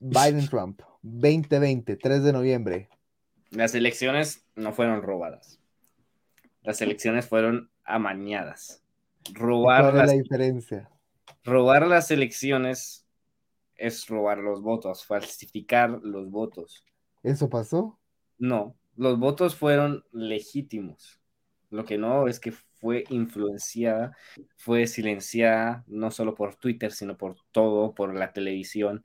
[0.00, 2.88] Biden Trump, 2020, 3 de noviembre.
[3.50, 5.60] Las elecciones no fueron robadas.
[6.62, 8.84] Las elecciones fueron amañadas.
[9.32, 10.90] Robar ¿Cuál es las, la diferencia?
[11.44, 13.06] robar las elecciones
[13.76, 16.84] es robar los votos, falsificar los votos.
[17.22, 17.98] ¿Eso pasó?
[18.38, 21.20] No, los votos fueron legítimos.
[21.70, 24.16] Lo que no es que fue influenciada,
[24.56, 29.04] fue silenciada no solo por Twitter, sino por todo, por la televisión,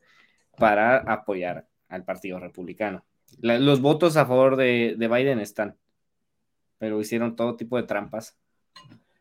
[0.57, 3.05] para apoyar al Partido Republicano.
[3.39, 5.77] La- los votos a favor de, de Biden están,
[6.77, 8.37] pero hicieron todo tipo de trampas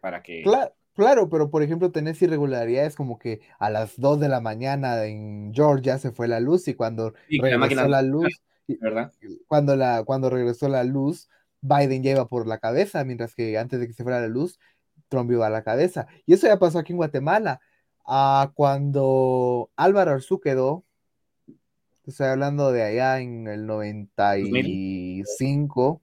[0.01, 0.43] para que...
[0.43, 5.05] Cla- claro, pero por ejemplo tenés irregularidades como que a las 2 de la mañana
[5.05, 8.29] en Georgia se fue la luz y cuando la regresó máquina- la luz,
[8.67, 9.13] ¿Verdad?
[9.47, 11.29] cuando, la, cuando regresó la luz,
[11.63, 14.59] Biden ya iba por la cabeza, mientras que antes de que se fuera la luz,
[15.09, 16.07] Trump iba a la cabeza.
[16.25, 17.61] Y eso ya pasó aquí en Guatemala.
[18.07, 20.85] Ah, cuando Álvaro Arzú quedó,
[22.07, 26.01] estoy hablando de allá en el 95,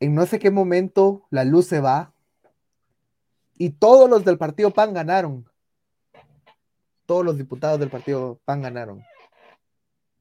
[0.00, 2.12] en no sé qué momento la luz se va
[3.56, 5.48] y todos los del partido PAN ganaron.
[7.06, 9.02] Todos los diputados del partido PAN ganaron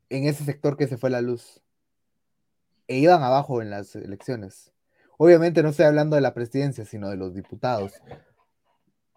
[0.09, 1.61] en ese sector que se fue la luz.
[2.88, 4.72] E iban abajo en las elecciones.
[5.18, 7.93] Obviamente no estoy hablando de la presidencia, sino de los diputados.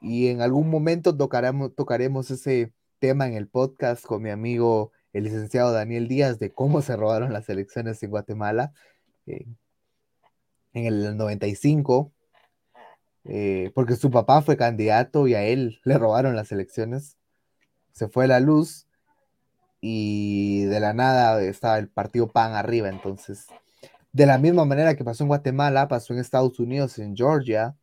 [0.00, 5.24] Y en algún momento tocaremos, tocaremos ese tema en el podcast con mi amigo el
[5.24, 8.72] licenciado Daniel Díaz de cómo se robaron las elecciones en Guatemala
[9.26, 9.46] eh,
[10.72, 12.12] en el 95,
[13.24, 17.16] eh, porque su papá fue candidato y a él le robaron las elecciones.
[17.90, 18.86] Se fue la luz
[19.80, 22.88] y de la nada estaba el partido PAN arriba.
[22.88, 23.46] Entonces,
[24.12, 27.74] de la misma manera que pasó en Guatemala, pasó en Estados Unidos, en Georgia.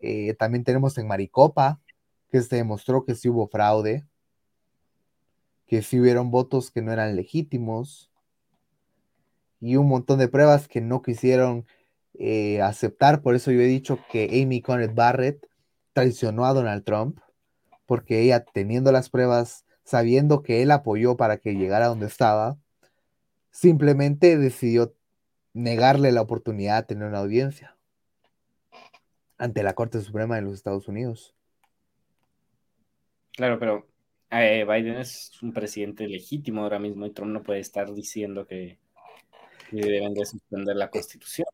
[0.00, 1.80] Eh, también tenemos en Maricopa,
[2.30, 4.06] que se demostró que sí hubo fraude,
[5.66, 8.10] que sí hubieron votos que no eran legítimos
[9.60, 11.66] y un montón de pruebas que no quisieron
[12.14, 13.22] eh, aceptar.
[13.22, 15.46] Por eso yo he dicho que Amy Coney Barrett
[15.92, 17.18] traicionó a Donald Trump,
[17.86, 22.58] porque ella teniendo las pruebas sabiendo que él apoyó para que llegara donde estaba,
[23.50, 24.94] simplemente decidió
[25.54, 27.76] negarle la oportunidad de tener una audiencia
[29.38, 31.34] ante la Corte Suprema de los Estados Unidos.
[33.32, 33.86] Claro, pero
[34.44, 38.78] eh, Biden es un presidente legítimo ahora mismo y Trump no puede estar diciendo que,
[39.70, 41.46] que deben de suspender la constitución.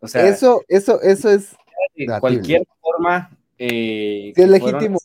[0.00, 1.54] O sea, eso, eso, eso es
[1.96, 3.30] de cualquier forma.
[3.58, 4.98] eh, Sí, es legítimo.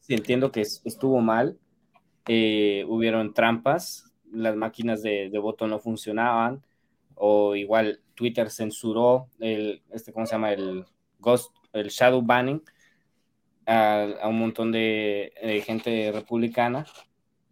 [0.00, 1.58] sí, entiendo que es- estuvo mal.
[2.26, 6.64] eh, hubieron trampas, las máquinas de, de voto no funcionaban,
[7.16, 10.52] o igual Twitter censuró el, este, ¿cómo se llama?
[10.52, 10.86] El
[11.18, 12.62] ghost, el shadow banning,
[13.66, 16.86] a, un montón de, gente republicana.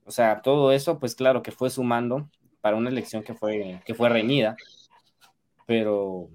[0.05, 2.29] O sea, todo eso, pues claro que fue sumando
[2.61, 4.57] para una elección que fue, que fue reñida,
[5.67, 6.29] pero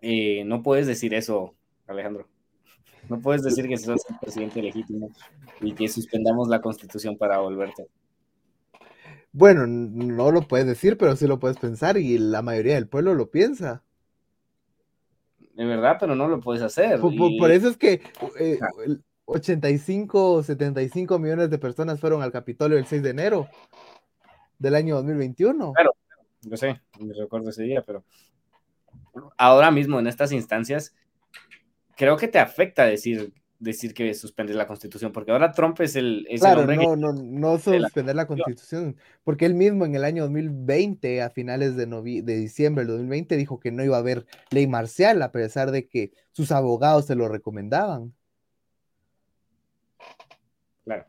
[0.00, 1.54] eh, no puedes decir eso,
[1.86, 2.28] Alejandro.
[3.08, 5.10] No puedes decir que sos el presidente legítimo
[5.60, 7.88] y que suspendamos la constitución para volverte.
[9.32, 13.14] Bueno, no lo puedes decir, pero sí lo puedes pensar y la mayoría del pueblo
[13.14, 13.82] lo piensa.
[15.58, 17.00] De verdad, pero no lo puedes hacer.
[17.00, 18.00] Por, por- y- por eso es que
[18.38, 23.48] eh, el 85 o 75 millones de personas fueron al Capitolio el 6 de enero
[24.56, 25.72] del año 2021.
[25.72, 25.90] Claro,
[26.42, 28.04] yo sé, me recuerdo ese día, pero
[29.36, 30.94] ahora mismo en estas instancias,
[31.96, 36.26] creo que te afecta decir, decir que suspendes la constitución, porque ahora Trump es el,
[36.30, 40.22] es Claro, no, no, no la suspender la constitución, porque él mismo en el año
[40.24, 44.66] 2020, a finales de, de diciembre del 2020, dijo que no iba a haber ley
[44.66, 48.14] marcial, a pesar de que sus abogados se lo recomendaban.
[50.84, 51.06] Claro.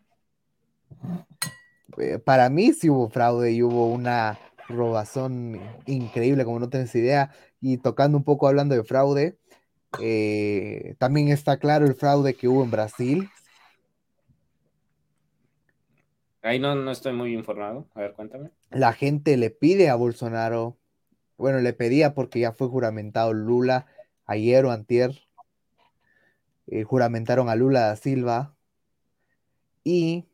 [1.97, 7.31] Eh, Para mí sí hubo fraude y hubo una robazón increíble, como no tienes idea.
[7.61, 9.37] Y tocando un poco hablando de fraude,
[9.99, 13.29] eh, también está claro el fraude que hubo en Brasil.
[16.41, 17.87] Ahí no, no estoy muy informado.
[17.95, 18.51] A ver, cuéntame.
[18.69, 20.77] La gente le pide a Bolsonaro,
[21.37, 23.87] bueno, le pedía porque ya fue juramentado Lula
[24.25, 25.27] ayer o antier,
[26.67, 28.55] eh, juramentaron a Lula da Silva
[29.83, 30.29] y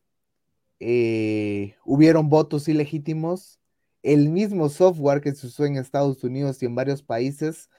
[0.79, 3.59] eh, hubieron votos ilegítimos.
[4.03, 7.69] El mismo software que se usó en Estados Unidos y en varios países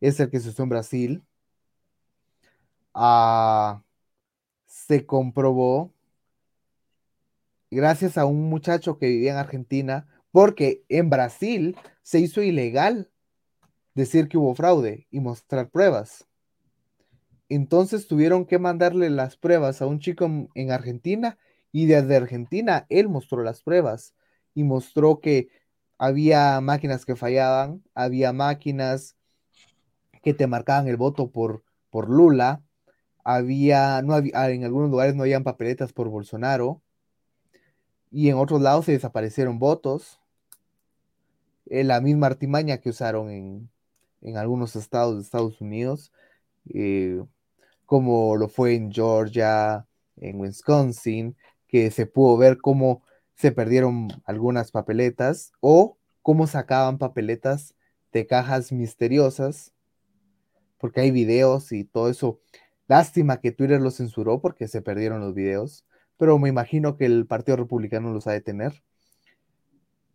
[0.00, 1.24] es el que se usó en Brasil.
[2.94, 3.82] Ah,
[4.66, 5.94] se comprobó
[7.70, 13.10] gracias a un muchacho que vivía en Argentina, porque en Brasil se hizo ilegal
[13.94, 16.26] decir que hubo fraude y mostrar pruebas.
[17.48, 21.38] Entonces tuvieron que mandarle las pruebas a un chico en- en Argentina
[21.72, 24.14] y desde Argentina él mostró las pruebas
[24.54, 25.48] y mostró que
[25.98, 29.16] había máquinas que fallaban, había máquinas
[30.28, 32.60] que te marcaban el voto por, por Lula,
[33.24, 36.82] había, no había, en algunos lugares no habían papeletas por Bolsonaro
[38.10, 40.20] y en otros lados se desaparecieron votos.
[41.64, 43.70] Eh, la misma artimaña que usaron en,
[44.20, 46.12] en algunos estados de Estados Unidos,
[46.74, 47.24] eh,
[47.86, 49.86] como lo fue en Georgia,
[50.18, 51.36] en Wisconsin,
[51.68, 53.02] que se pudo ver cómo
[53.34, 57.74] se perdieron algunas papeletas o cómo sacaban papeletas
[58.12, 59.72] de cajas misteriosas,
[60.78, 62.40] porque hay videos y todo eso.
[62.86, 65.84] Lástima que Twitter lo censuró porque se perdieron los videos,
[66.16, 68.82] pero me imagino que el Partido Republicano los ha de tener.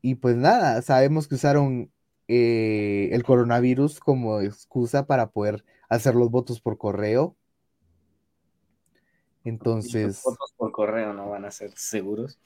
[0.02, 1.92] Y pues nada, sabemos que usaron
[2.28, 7.38] eh, el coronavirus como excusa para poder hacer los votos por correo.
[9.46, 12.40] Y los Entonces, votos por correo no van a ser seguros.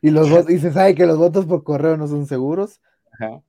[0.00, 2.80] y, los y se sabe que los votos por correo no son seguros.
[3.12, 3.42] Ajá.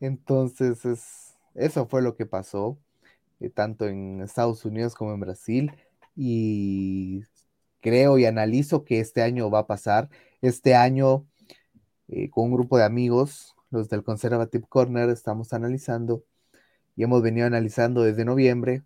[0.00, 2.78] Entonces, es, eso fue lo que pasó,
[3.40, 5.72] eh, tanto en Estados Unidos como en Brasil.
[6.16, 7.22] Y
[7.80, 10.08] creo y analizo que este año va a pasar.
[10.42, 11.26] Este año,
[12.08, 16.24] eh, con un grupo de amigos, los del Conservative Corner, estamos analizando
[16.96, 18.82] y hemos venido analizando desde noviembre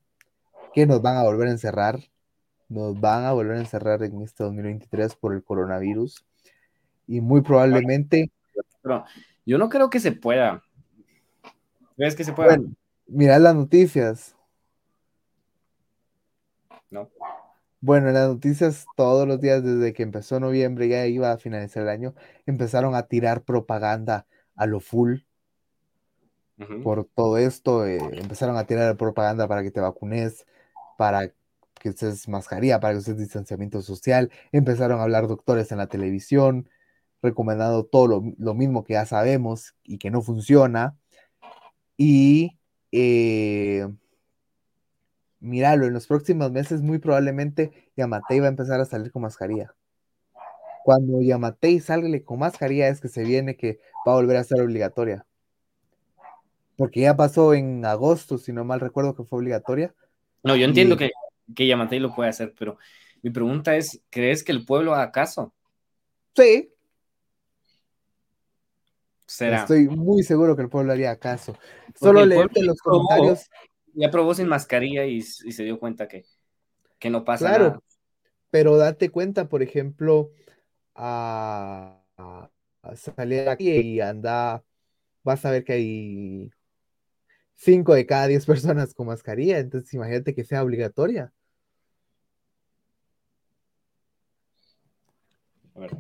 [0.75, 2.01] que nos van a volver a encerrar.
[2.69, 6.25] Nos van a volver a encerrar en este 2023 por el coronavirus.
[7.07, 8.31] Y muy probablemente
[8.83, 9.05] Pero
[9.45, 10.63] yo no creo que se pueda.
[12.03, 12.57] ¿Crees que se pueda?
[12.57, 12.75] Bueno,
[13.07, 14.35] mira las noticias.
[16.91, 17.09] No.
[17.81, 21.85] Bueno, en las noticias todos los días desde que empezó noviembre, ya iba a finalizar
[21.85, 22.13] el año,
[22.45, 24.27] empezaron a tirar propaganda
[24.57, 25.19] a lo full
[26.83, 27.87] por todo esto.
[27.87, 30.45] eh, empezaron a tirar propaganda para que te vacunes,
[30.99, 31.33] para
[31.75, 34.33] que uses mascarilla, para que uses distanciamiento social.
[34.51, 36.69] Empezaron a hablar doctores en la televisión,
[37.23, 40.97] recomendando todo lo, lo mismo que ya sabemos y que no funciona.
[41.97, 42.59] Y
[42.91, 43.87] eh,
[45.41, 49.75] míralo, en los próximos meses muy probablemente Yamatei va a empezar a salir con mascarilla.
[50.85, 54.61] Cuando Yamatei salga con mascarilla es que se viene que va a volver a ser
[54.61, 55.25] obligatoria.
[56.77, 59.95] Porque ya pasó en agosto, si no mal recuerdo que fue obligatoria.
[60.43, 61.11] No, yo entiendo Y- que,
[61.55, 62.79] que Yamatei lo puede hacer, pero
[63.23, 65.55] mi pregunta es, ¿crees que el pueblo haga caso?
[66.35, 66.72] Sí,
[69.27, 69.63] Será.
[69.63, 71.57] Estoy muy seguro que el pueblo haría caso.
[71.99, 73.49] Solo leerte los probó, comentarios.
[73.95, 76.25] Ya probó sin mascarilla y, se dio cuenta que,
[76.99, 77.83] que no pasa claro.
[78.51, 80.31] Pero date cuenta, por ejemplo,
[80.95, 81.99] a,
[82.95, 84.63] salir aquí y anda,
[85.23, 86.51] vas a ver que hay
[87.55, 91.33] cinco de cada 10 personas con mascarilla, entonces imagínate que sea obligatoria.
[95.75, 95.91] A ver.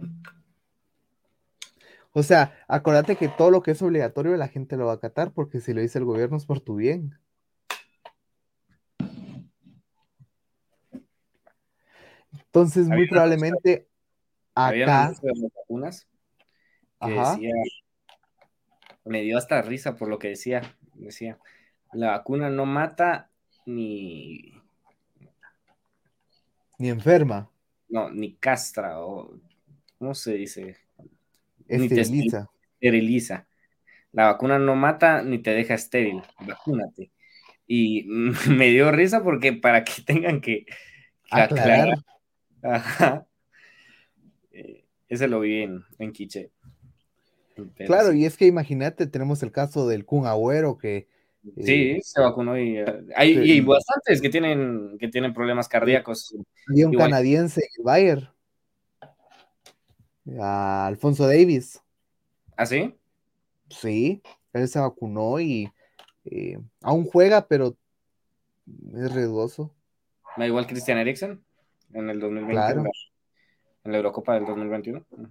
[2.12, 5.32] O sea, acordate que todo lo que es obligatorio la gente lo va a acatar
[5.32, 7.18] porque si lo dice el gobierno es por tu bien.
[12.32, 13.88] Entonces, muy probablemente
[14.54, 16.06] acá, de las vacunas
[17.00, 17.32] que Ajá.
[17.32, 17.54] decía,
[19.04, 20.60] me dio hasta risa por lo que decía,
[20.94, 21.38] decía,
[21.92, 23.30] la vacuna no mata
[23.64, 24.52] ni,
[26.78, 27.50] ni enferma,
[27.88, 29.34] no, ni castra, o,
[29.98, 30.76] ¿cómo se dice?
[31.68, 33.46] Ni te esteriliza.
[34.12, 37.10] La vacuna no mata ni te deja estéril, vacúnate.
[37.66, 38.04] Y
[38.48, 40.74] me dio risa porque para que tengan que, que
[41.30, 41.90] Aclarar.
[41.90, 41.98] aclarar.
[42.62, 43.26] Ajá.
[44.52, 46.50] Eh, ese lo vi en, en Quiche.
[47.54, 48.20] Pero Claro, sí.
[48.20, 51.08] y es que imagínate, tenemos el caso del Kun Agüero que
[51.56, 52.84] eh, Sí, se vacunó y eh,
[53.16, 53.52] hay, Sí.
[53.54, 56.34] y bastantes que tienen, que tienen problemas cardíacos.
[56.68, 57.10] había un Igual.
[57.10, 58.28] canadiense el Bayern,
[60.41, 61.83] a Alfonso Davis.
[62.57, 62.95] ¿Ah, sí?
[63.70, 65.73] Sí, él se vacunó y
[66.25, 67.77] eh, aún juega, pero
[68.95, 69.75] es riesgoso.
[70.37, 71.45] Da igual Christian Eriksen
[71.93, 72.85] en el 2020, Claro.
[73.85, 75.05] en, la, Eurocopa del 2021.
[75.11, 75.29] Ujú.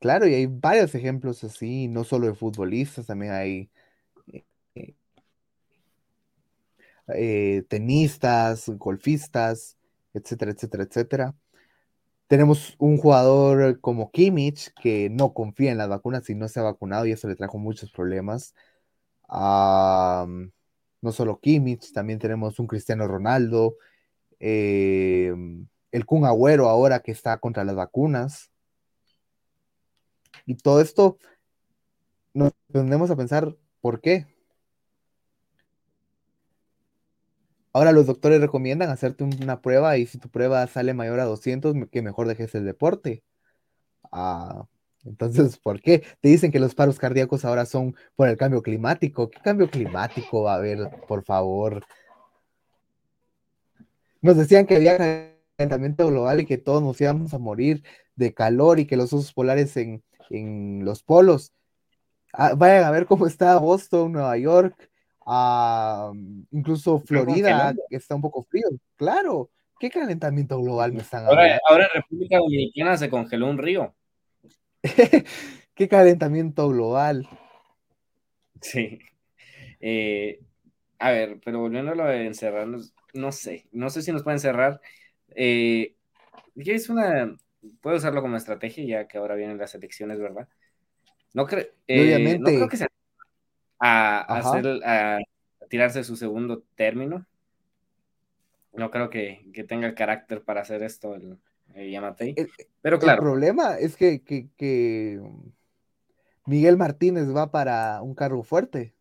[0.00, 3.68] Claro, y hay varios ejemplos así, no solo de futbolistas, también hay
[4.32, 4.94] eh,
[7.08, 9.76] eh, tenistas, golfistas,
[10.14, 11.34] etcétera, etcétera, etcétera.
[12.28, 16.62] Tenemos un jugador como Kimmich que no confía en las vacunas y no se ha
[16.62, 18.54] vacunado y eso le trajo muchos problemas.
[19.28, 23.76] No solo Kimmich, también tenemos un Cristiano Ronaldo,
[24.40, 25.34] eh,
[25.90, 28.50] el Kun Agüero ahora que está contra las vacunas.
[30.44, 31.18] Y todo esto
[32.34, 34.26] nos tendemos a pensar, ¿por qué?
[37.72, 41.74] Ahora los doctores recomiendan hacerte una prueba y si tu prueba sale mayor a 200,
[41.74, 43.22] me- que mejor dejes el deporte.
[44.12, 44.66] Ah,
[45.04, 46.04] entonces, ¿por qué?
[46.20, 49.30] Te dicen que los paros cardíacos ahora son por el cambio climático.
[49.30, 51.84] ¿Qué cambio climático va a haber, por favor?
[54.20, 54.96] Nos decían que había
[55.56, 57.82] calentamiento global y que todos nos íbamos a morir
[58.16, 61.52] de calor y que los osos polares en, en los polos.
[62.32, 64.87] Ah, vayan a ver cómo está Boston, Nueva York,
[65.28, 66.12] ah,
[66.50, 68.66] incluso Florida, que está un poco frío.
[68.96, 71.62] Claro, ¿qué calentamiento global me están Ahora, hablando?
[71.68, 73.94] ahora en República Dominicana se congeló un río.
[75.74, 77.28] ¿Qué calentamiento global?
[78.60, 78.98] Sí.
[79.80, 80.40] Eh,
[80.98, 84.40] a ver, pero volviendo a lo de encerrarnos, no sé, no sé si nos pueden
[84.40, 84.80] cerrar.
[85.36, 85.94] Eh,
[86.56, 87.36] es una,
[87.80, 90.48] puedo usarlo como estrategia ya que ahora vienen las elecciones, ¿verdad?
[91.34, 92.88] No, cre- eh, obviamente- no creo que sea
[93.78, 95.18] a, hacer, a
[95.68, 97.26] tirarse su segundo término.
[98.74, 101.38] No creo que, que tenga el carácter para hacer esto el,
[101.74, 102.34] el Yamatei.
[102.34, 102.50] El-
[102.80, 105.20] Pero El claro, problema es que, que- que
[106.46, 108.94] Miguel Martínez va para un cargo fuerte.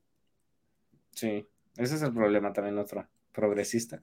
[1.12, 1.46] Sí,
[1.78, 4.02] ese es el problema también otro progresista.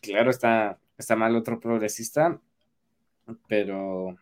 [0.00, 2.40] Claro, está, está mal otro progresista,
[3.48, 4.16] pero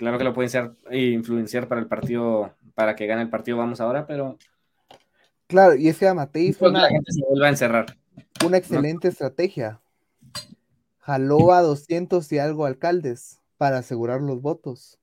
[0.00, 3.82] claro que lo pueden ser, influenciar para el partido, para que gane el partido, vamos
[3.82, 4.38] ahora, pero
[5.46, 7.98] Claro, y es que Amatei que una, la gente se vuelva a encerrar.
[8.46, 9.78] una excelente estrategia.
[11.00, 14.98] Jaló a 200 y algo alcaldes para asegurar los votos.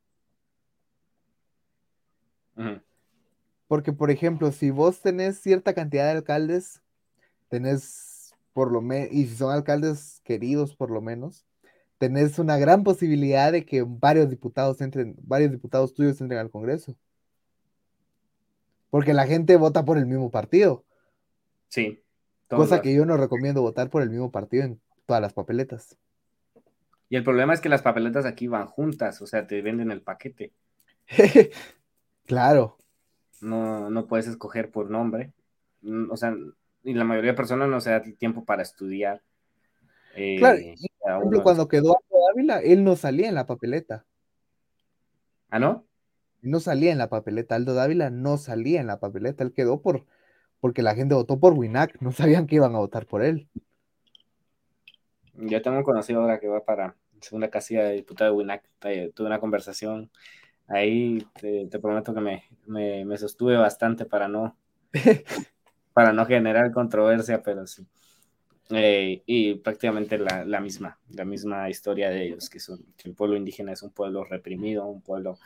[3.68, 6.82] Porque, por ejemplo, si vos tenés cierta cantidad de alcaldes,
[7.50, 11.46] tenés por lo menos, y si son alcaldes queridos por lo menos,
[11.98, 16.96] tenés una gran posibilidad de que varios diputados entren, varios diputados tuyos entren al Congreso.
[18.90, 20.84] Porque la gente vota por el mismo partido,
[21.70, 22.02] Sí.
[22.50, 25.98] cosa que yo no recomiendo votar por el mismo partido en todas las papeletas.
[27.10, 30.02] Y el problema es que las papeletas aquí van juntas, o sea, te venden el
[30.02, 30.54] paquete.
[32.26, 32.78] Claro,
[33.42, 35.34] No, no puedes escoger por nombre.
[35.82, 36.36] Mm, O sea,
[36.84, 39.22] y la mayoría de personas no se da tiempo para estudiar.
[40.16, 40.60] eh, claro.
[40.60, 44.06] Y, por ejemplo, cuando quedó Aldo Dávila, él no salía en la papeleta.
[45.50, 45.86] ¿Ah, no?
[46.42, 47.56] no salía en la papeleta.
[47.56, 49.44] Aldo Dávila no salía en la papeleta.
[49.44, 50.06] Él quedó por
[50.60, 52.02] porque la gente votó por Winac.
[52.02, 53.48] No sabían que iban a votar por él.
[55.34, 58.64] Yo tengo un conocido ahora que va para segunda casilla de diputado de WINAC.
[59.14, 60.10] Tuve una conversación
[60.68, 64.58] ahí, te, te prometo que me, me, me sostuve bastante para no,
[65.94, 67.86] para no generar controversia, pero sí.
[68.70, 73.16] Eh, y prácticamente la, la misma, la misma historia de ellos, que, son, que el
[73.16, 75.40] pueblo indígena es un pueblo reprimido, un pueblo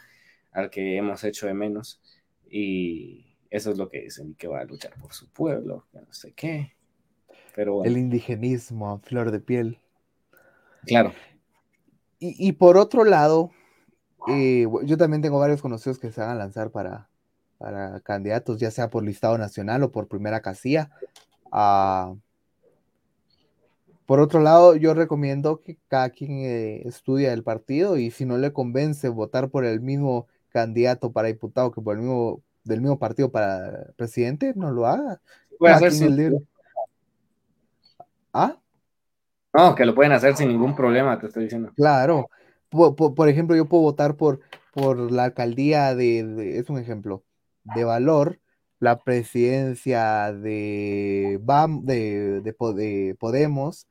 [0.52, 2.02] al que hemos hecho de menos,
[2.50, 6.00] y eso es lo que dicen, y que va a luchar por su pueblo, que
[6.00, 6.74] no sé qué.
[7.56, 7.92] Pero bueno.
[7.92, 9.80] El indigenismo a flor de piel.
[10.86, 11.14] Claro.
[12.18, 13.52] Y, y por otro lado,
[14.30, 17.10] eh, yo también tengo varios conocidos que se van a lanzar para,
[17.58, 20.92] para candidatos, ya sea por listado nacional o por primera casilla.
[21.52, 22.16] Ah,
[24.12, 28.38] por otro lado, yo recomiendo que cada quien eh, estudie el partido y si no
[28.38, 32.99] le convence votar por el mismo candidato para diputado que por el mismo del mismo
[32.99, 35.22] partido para presidente, no lo haga.
[35.57, 36.39] Puede hacer sin- libre.
[38.34, 38.57] ¿Ah?
[39.53, 41.72] No, que lo pueden hacer sin ningún problema, te estoy diciendo.
[41.78, 42.28] Claro.
[42.68, 44.41] Po- po- Por, ejemplo, yo puedo votar por,
[44.74, 47.24] por la alcaldía de, de- es un ejemplo,
[47.64, 48.41] de Valor,
[48.78, 53.88] la presidencia de, BAM, de, de de Podemos,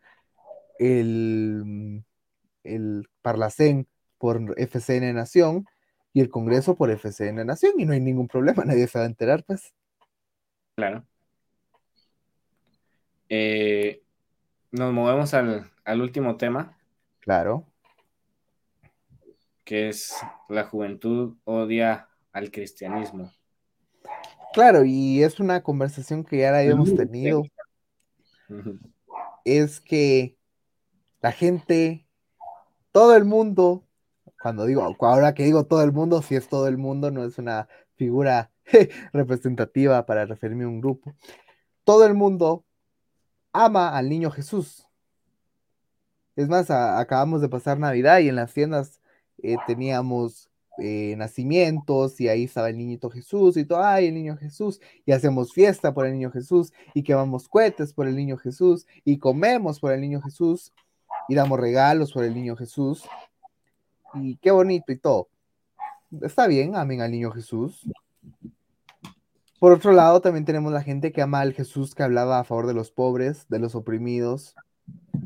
[0.81, 2.05] el,
[2.65, 3.87] el Parlacén
[4.19, 5.67] por FCN Nación
[6.13, 9.09] y el Congreso por FCN Nación y no hay ningún problema, nadie se va a
[9.09, 9.75] enterar, pues.
[10.75, 11.05] Claro.
[13.29, 14.03] Eh,
[14.73, 16.77] nos movemos al, al último tema,
[17.21, 17.67] Claro.
[19.65, 20.17] que es
[20.49, 23.31] la juventud odia al cristianismo.
[24.53, 27.43] Claro, y es una conversación que ya la habíamos Ujú, tenido.
[29.45, 30.37] Es que
[31.21, 32.07] la gente,
[32.93, 33.85] todo el mundo,
[34.43, 37.39] cuando digo, ahora que digo todo el mundo, si es todo el mundo, no es
[37.39, 38.51] una figura
[39.13, 41.15] representativa para referirme a un grupo.
[41.85, 42.65] Todo el mundo
[43.53, 44.87] ama al niño Jesús.
[46.37, 49.01] Es más, acabamos de pasar Navidad y en las tiendas
[49.43, 54.37] eh, teníamos eh, nacimientos y ahí estaba el niñito Jesús y todo, ay, el niño
[54.39, 58.87] Jesús, y hacemos fiesta por el niño Jesús y quemamos cohetes por el niño Jesús
[59.05, 60.73] y comemos por el niño Jesús
[61.29, 63.05] y damos regalos por el niño Jesús
[64.15, 65.29] y qué bonito y todo.
[66.23, 67.89] Está bien, amen al niño Jesús.
[69.61, 72.67] Por otro lado, también tenemos la gente que ama al Jesús que hablaba a favor
[72.67, 74.55] de los pobres, de los oprimidos,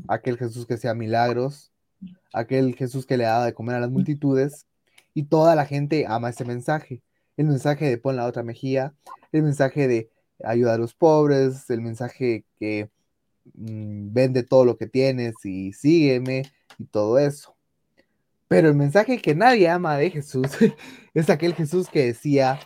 [0.07, 1.71] aquel Jesús que hacía milagros,
[2.33, 4.67] aquel Jesús que le daba de comer a las multitudes,
[5.13, 7.01] y toda la gente ama ese mensaje.
[7.37, 8.93] El mensaje de pon la otra mejilla,
[9.31, 10.09] el mensaje de
[10.43, 12.89] ayuda a los pobres, el mensaje que
[13.53, 16.43] mm, vende todo lo que tienes y sígueme
[16.77, 17.55] y todo eso.
[18.47, 20.49] Pero el mensaje que nadie ama de Jesús
[21.13, 22.59] es aquel Jesús que decía,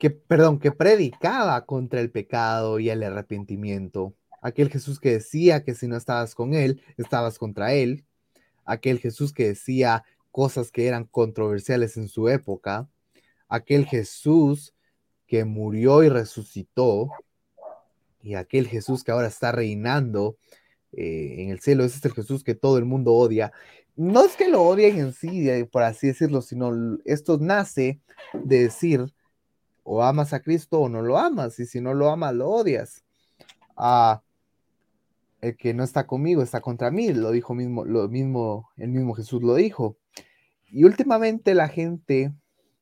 [0.00, 4.14] que, perdón, que predicaba contra el pecado y el arrepentimiento.
[4.40, 8.06] Aquel Jesús que decía que si no estabas con él, estabas contra él.
[8.64, 10.02] Aquel Jesús que decía
[10.32, 12.88] cosas que eran controversiales en su época.
[13.46, 14.74] Aquel Jesús
[15.26, 17.10] que murió y resucitó.
[18.22, 20.36] Y aquel Jesús que ahora está reinando
[20.92, 21.84] eh, en el cielo.
[21.84, 23.52] Ese es el Jesús que todo el mundo odia.
[23.96, 26.72] No es que lo odien en sí, eh, por así decirlo, sino
[27.04, 28.00] esto nace
[28.32, 29.12] de decir
[29.82, 33.04] o amas a Cristo o no lo amas, y si no lo amas, lo odias.
[33.76, 34.22] Ah,
[35.40, 39.14] el que no está conmigo está contra mí, lo dijo mismo, lo mismo, el mismo
[39.14, 39.96] Jesús lo dijo.
[40.70, 42.32] Y últimamente la gente,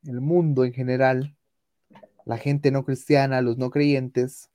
[0.05, 1.37] el mundo en general,
[2.25, 4.51] la gente no cristiana, los no creyentes,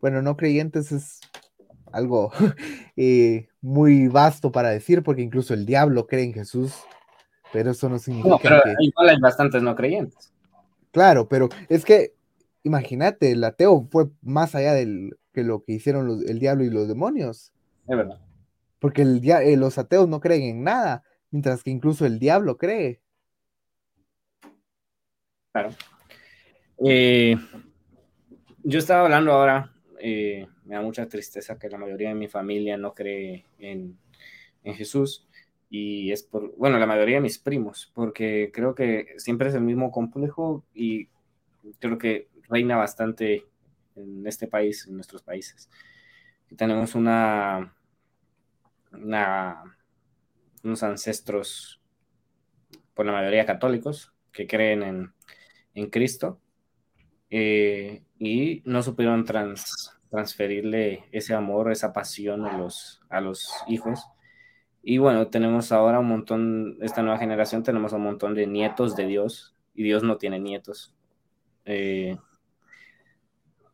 [0.00, 1.20] bueno, no creyentes es
[1.92, 2.30] algo
[2.96, 6.74] eh, muy vasto para decir, porque incluso el diablo cree en Jesús,
[7.52, 8.74] pero eso no significa No, pero que...
[8.80, 10.32] igual hay bastantes no creyentes.
[10.92, 12.14] Claro, pero es que,
[12.62, 16.70] imagínate, el ateo fue más allá del, que lo que hicieron los- el diablo y
[16.70, 17.52] los demonios.
[17.86, 18.18] Es verdad.
[18.78, 23.00] Porque el eh, los ateos no creen en nada, mientras que incluso el diablo cree.
[25.52, 25.70] Claro.
[26.84, 27.36] Eh,
[28.62, 29.72] yo estaba hablando ahora,
[30.08, 33.98] eh, me da mucha tristeza que la mayoría de mi familia no cree en,
[34.62, 35.26] en Jesús
[35.68, 39.62] y es por, bueno, la mayoría de mis primos, porque creo que siempre es el
[39.62, 41.08] mismo complejo y
[41.80, 43.46] creo que reina bastante
[43.96, 45.68] en este país, en nuestros países.
[46.56, 47.74] Tenemos una,
[48.92, 49.76] una
[50.62, 51.80] unos ancestros,
[52.94, 55.12] por la mayoría católicos, que creen en,
[55.74, 56.40] en Cristo
[57.28, 64.04] eh, y no supieron trans, transferirle ese amor, esa pasión a los, a los hijos.
[64.82, 69.06] Y bueno, tenemos ahora un montón, esta nueva generación, tenemos un montón de nietos de
[69.06, 70.94] Dios y Dios no tiene nietos.
[71.64, 72.16] Eh,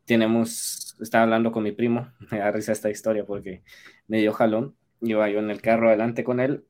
[0.05, 3.63] tenemos, estaba hablando con mi primo, me da risa esta historia porque
[4.07, 6.65] me dio jalón, iba yo en el carro adelante con él,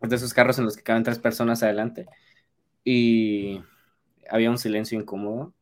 [0.00, 2.06] de esos carros en los que caben tres personas adelante
[2.84, 3.60] y
[4.30, 5.52] había un silencio incómodo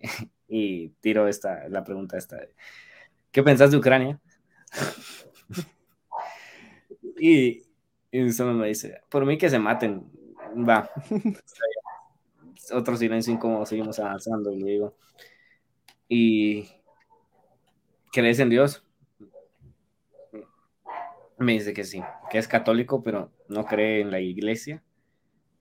[0.48, 2.38] y tiro esta, la pregunta esta,
[3.32, 4.20] ¿qué pensás de Ucrania?
[7.18, 7.62] y,
[8.10, 10.04] y solo me dice, por mí que se maten,
[10.68, 10.90] va.
[12.72, 14.94] Otro silencio incómodo, seguimos avanzando y le digo,
[16.08, 16.68] y
[18.12, 18.82] ¿crees en Dios?
[21.38, 24.82] Me dice que sí, que es católico, pero no cree en la iglesia,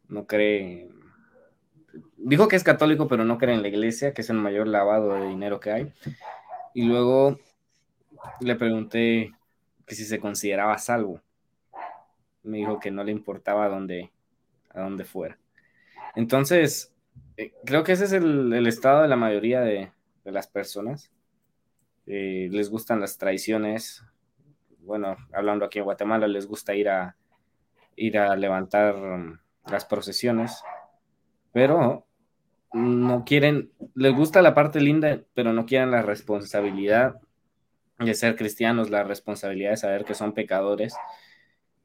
[0.10, 0.90] no cree...
[2.18, 5.14] Dijo que es católico, pero no cree en la iglesia, que es el mayor lavado
[5.14, 5.94] de dinero que hay.
[6.74, 7.40] Y luego
[8.42, 9.34] le pregunté
[9.86, 11.22] que si se consideraba salvo.
[12.44, 14.12] Me dijo que no le importaba a dónde,
[14.70, 15.38] a dónde fuera.
[16.16, 16.94] Entonces,
[17.38, 19.92] eh, creo que ese es el, el estado de la mayoría de,
[20.24, 21.12] de las personas.
[22.08, 24.04] Eh, les gustan las traiciones.
[24.80, 27.16] Bueno, hablando aquí en Guatemala, les gusta ir a
[27.98, 30.64] ir a levantar um, las procesiones,
[31.52, 32.07] pero
[32.74, 37.16] no quieren, les gusta la parte linda, pero no quieren la responsabilidad
[38.00, 40.96] de ser cristianos, la responsabilidad de saber que son pecadores,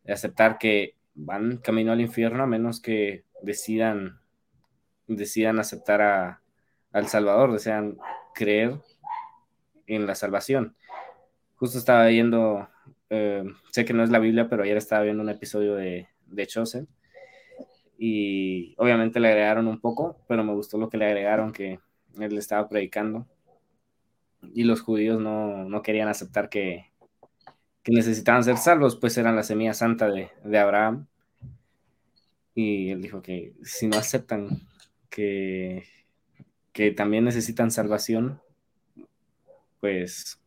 [0.05, 4.21] de aceptar que van camino al infierno a menos que decidan
[5.07, 6.43] decidan aceptar a,
[6.93, 7.99] al Salvador, desean
[8.35, 8.81] creer
[9.87, 10.77] en la salvación.
[11.57, 12.69] Justo estaba viendo,
[13.11, 16.47] eh, sé que no es la Biblia, pero ayer estaba viendo un episodio de, de
[16.47, 16.89] Chosen
[18.05, 21.79] y obviamente le agregaron un poco, pero me gustó lo que le agregaron, que
[22.19, 23.29] él estaba predicando
[24.53, 26.91] y los judíos no, no querían aceptar que,
[27.85, 31.07] que, necesitaban ser salvos, pues eran la semilla santa de, de Abraham.
[32.57, 34.49] Y él dijo que si no aceptan
[35.09, 35.85] que,
[36.73, 38.41] que también necesitan salvación,
[39.79, 40.41] pues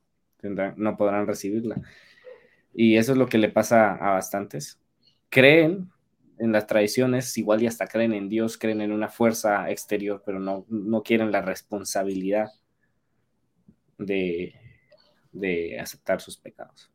[0.75, 1.81] no podrán recibirla.
[2.73, 4.77] Y eso es lo que le pasa a bastantes.
[5.29, 5.94] Creen
[6.37, 10.39] en las tradiciones, igual y hasta creen en Dios, creen en una fuerza exterior, pero
[10.39, 12.49] no, no quieren la responsabilidad
[13.97, 14.53] de,
[15.31, 16.91] de aceptar sus pecados.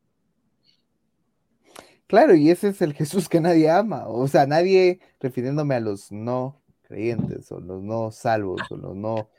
[2.06, 4.08] Claro, y ese es el Jesús que nadie ama.
[4.08, 9.30] O sea, nadie, refiriéndome a los no creyentes o los no salvos o los no...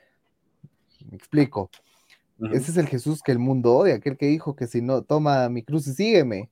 [1.10, 1.70] Me explico.
[2.40, 2.56] Uh -huh.
[2.56, 5.50] Ese es el Jesús que el mundo odia, aquel que dijo que si no, toma
[5.50, 6.50] mi cruz y sígueme.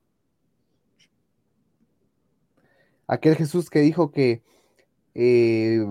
[3.09, 4.43] Aquel Jesús que dijo que
[5.15, 5.83] eh,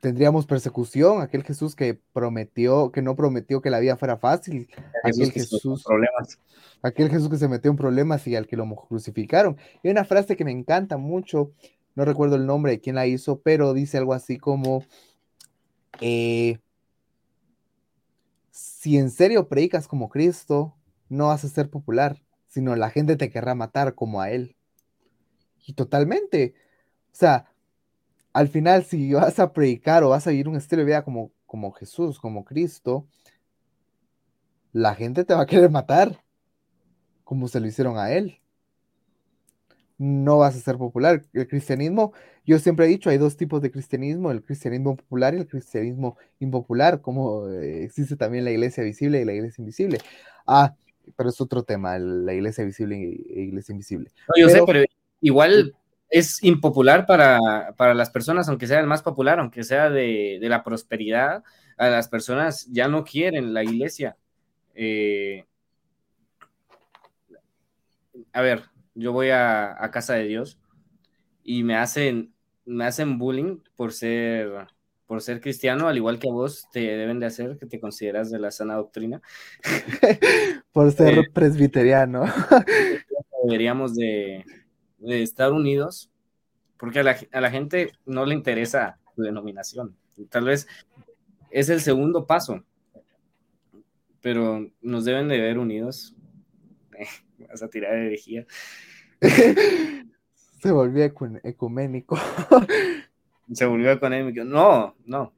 [0.00, 4.68] tendríamos persecución, aquel Jesús que prometió, que no prometió que la vida fuera fácil,
[5.04, 6.38] Jesús aquel Jesús, problemas.
[6.80, 9.56] aquel Jesús que se metió en problemas y al que lo crucificaron.
[9.82, 11.50] Y hay una frase que me encanta mucho,
[11.96, 14.84] no recuerdo el nombre de quién la hizo, pero dice algo así como,
[16.00, 16.60] eh,
[18.52, 20.76] si en serio predicas como Cristo,
[21.08, 24.54] no vas a ser popular, sino la gente te querrá matar como a Él.
[25.64, 26.54] Y totalmente.
[27.12, 27.52] O sea,
[28.32, 31.32] al final, si vas a predicar o vas a vivir un estilo de vida como,
[31.46, 33.06] como Jesús, como Cristo,
[34.72, 36.22] la gente te va a querer matar,
[37.24, 38.42] como se lo hicieron a Él
[40.02, 41.22] no vas a ser popular.
[41.32, 42.12] El cristianismo,
[42.44, 46.16] yo siempre he dicho, hay dos tipos de cristianismo, el cristianismo popular y el cristianismo
[46.40, 49.98] impopular, como eh, existe también la iglesia visible y la iglesia invisible.
[50.44, 50.74] Ah,
[51.16, 54.10] pero es otro tema, la iglesia visible e iglesia invisible.
[54.28, 54.84] No, yo pero, sé, pero
[55.22, 55.74] igual
[56.10, 57.38] es impopular para,
[57.78, 61.42] para, las personas, aunque sea el más popular, aunque sea de, de la prosperidad,
[61.78, 64.18] a las personas ya no quieren la iglesia.
[64.74, 65.46] Eh,
[68.32, 70.58] a ver, yo voy a, a, casa de Dios
[71.42, 72.34] y me hacen,
[72.66, 74.66] me hacen bullying por ser,
[75.06, 78.30] por ser cristiano, al igual que a vos te deben de hacer, que te consideras
[78.30, 79.22] de la sana doctrina.
[80.72, 82.24] por ser eh, presbiteriano.
[83.44, 84.44] Deberíamos de,
[85.02, 86.10] de, estar unidos,
[86.78, 89.96] porque a la, a la gente no le interesa tu denominación.
[90.30, 90.66] Tal vez
[91.50, 92.64] es el segundo paso,
[94.20, 96.16] pero nos deben de ver unidos
[97.48, 98.46] vas a tirar de herejía.
[100.60, 102.16] Se volvió ecuménico.
[103.52, 104.44] Se volvió ecuménico.
[104.44, 105.32] No, no.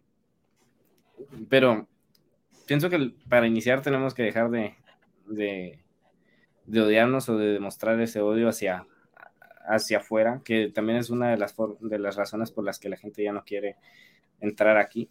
[1.48, 1.88] Pero
[2.66, 4.74] pienso que para iniciar tenemos que dejar de,
[5.26, 5.82] de,
[6.66, 8.86] de odiarnos o de demostrar ese odio hacia,
[9.66, 12.96] hacia afuera, que también es una de las, de las razones por las que la
[12.96, 13.76] gente ya no quiere
[14.40, 15.10] entrar aquí,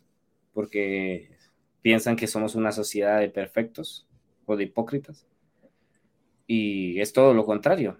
[0.54, 1.38] porque
[1.82, 4.08] piensan que somos una sociedad de perfectos
[4.46, 5.28] o de hipócritas
[6.48, 7.98] y es todo lo contrario.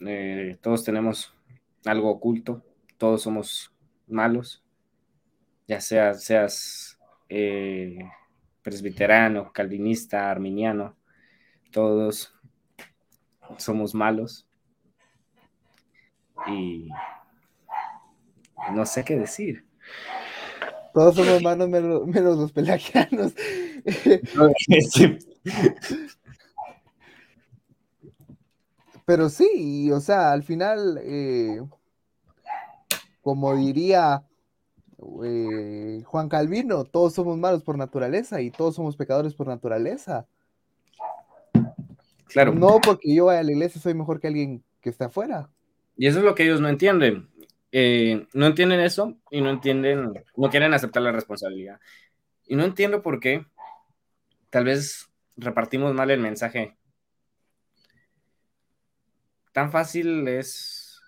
[0.00, 1.34] Eh, todos tenemos
[1.84, 2.62] algo oculto,
[2.98, 3.72] todos somos
[4.06, 4.62] malos,
[5.66, 6.98] ya sea, seas
[7.28, 7.98] eh,
[8.62, 10.96] presbiterano, calvinista, arminiano,
[11.70, 12.34] todos
[13.58, 14.45] somos malos.
[16.46, 16.88] Y
[18.72, 19.66] no sé qué decir.
[20.92, 23.34] Todos somos malos menos, menos los pelagianos.
[29.04, 31.60] Pero sí, o sea, al final, eh,
[33.20, 34.24] como diría
[35.22, 40.26] eh, Juan Calvino, todos somos malos por naturaleza y todos somos pecadores por naturaleza.
[42.28, 42.54] Claro.
[42.54, 45.48] No porque yo vaya a la iglesia soy mejor que alguien que está afuera.
[45.96, 47.28] Y eso es lo que ellos no entienden.
[47.72, 51.80] Eh, no entienden eso y no entienden, no quieren aceptar la responsabilidad.
[52.46, 53.46] Y no entiendo por qué.
[54.50, 56.76] Tal vez repartimos mal el mensaje.
[59.52, 61.00] Tan fácil es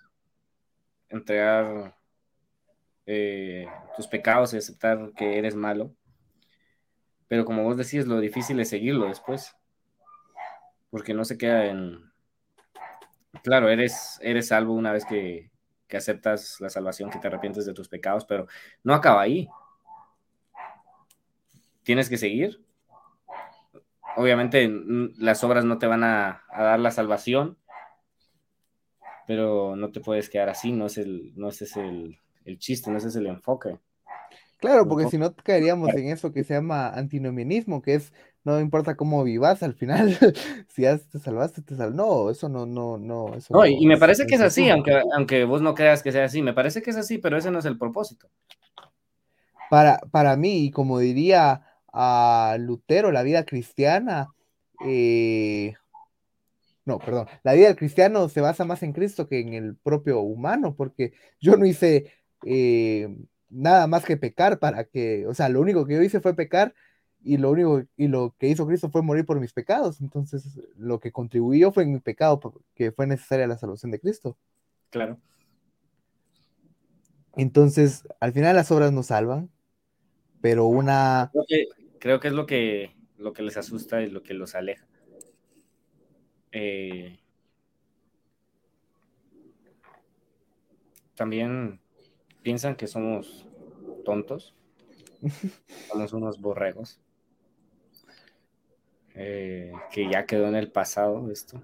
[1.08, 1.96] entregar
[3.06, 3.66] eh,
[3.96, 5.94] tus pecados y aceptar que eres malo.
[7.28, 9.54] Pero como vos decís, lo difícil es seguirlo después.
[10.90, 12.07] Porque no se queda en...
[13.42, 15.50] Claro, eres, eres salvo una vez que,
[15.86, 18.46] que aceptas la salvación, que te arrepientes de tus pecados, pero
[18.84, 19.48] no acaba ahí.
[21.82, 22.64] Tienes que seguir.
[24.16, 24.68] Obviamente
[25.18, 27.56] las obras no te van a, a dar la salvación,
[29.26, 32.90] pero no te puedes quedar así, no es el, no ese es el, el chiste,
[32.90, 33.78] no ese es el enfoque.
[34.58, 38.12] Claro, porque si no caeríamos en eso que se llama antinomianismo, que es
[38.48, 40.16] no importa cómo vivas, al final,
[40.68, 41.96] si ya te salvaste, te salvaste.
[41.96, 43.34] No, eso no, no, no.
[43.34, 46.12] Eso No, y, y me parece que es así, aunque, aunque vos no creas que
[46.12, 48.28] sea así, me parece que es así, pero ese no es el propósito.
[49.70, 51.62] Para, para mí, y como diría
[51.92, 54.28] a Lutero, la vida cristiana,
[54.84, 55.74] eh,
[56.84, 60.20] no, perdón, la vida del cristiano se basa más en Cristo que en el propio
[60.20, 62.12] humano, porque yo no hice
[62.46, 63.14] eh,
[63.50, 66.74] nada más que pecar para que, o sea, lo único que yo hice fue pecar
[67.22, 71.00] y lo único y lo que hizo Cristo fue morir por mis pecados, entonces lo
[71.00, 72.40] que contribuyó fue en mi pecado,
[72.74, 74.36] que fue necesaria la salvación de Cristo.
[74.90, 75.18] Claro.
[77.36, 79.50] Entonces, al final las obras nos salvan,
[80.40, 81.68] pero una Creo que,
[81.98, 84.86] creo que es lo que, lo que les asusta y lo que los aleja.
[86.52, 87.18] Eh,
[91.14, 91.80] también
[92.42, 93.46] piensan que somos
[94.04, 94.54] tontos,
[95.88, 97.00] somos unos borregos,
[99.18, 101.60] eh, que ya quedó en el pasado esto.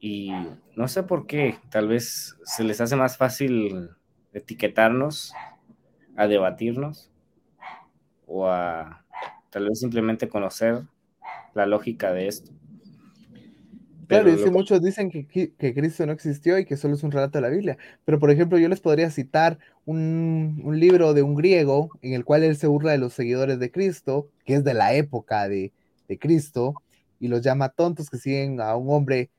[0.00, 0.32] Y
[0.76, 3.90] no sé por qué, tal vez se les hace más fácil
[4.32, 5.32] etiquetarnos,
[6.16, 7.10] a debatirnos,
[8.26, 9.04] o a
[9.50, 10.82] tal vez simplemente conocer
[11.54, 12.52] la lógica de esto.
[14.10, 17.10] Claro, y lo- muchos dicen que, que- Cristo no existió y que solo es un
[17.12, 17.78] relato de la Biblia.
[18.04, 22.24] Pero, por ejemplo, yo les podría citar un, un libro de un griego en el
[22.24, 25.72] cual él se burla de los seguidores de Cristo, que es de la época de,
[26.08, 26.74] de Cristo,
[27.20, 29.30] y los llama tontos que siguen a un hombre,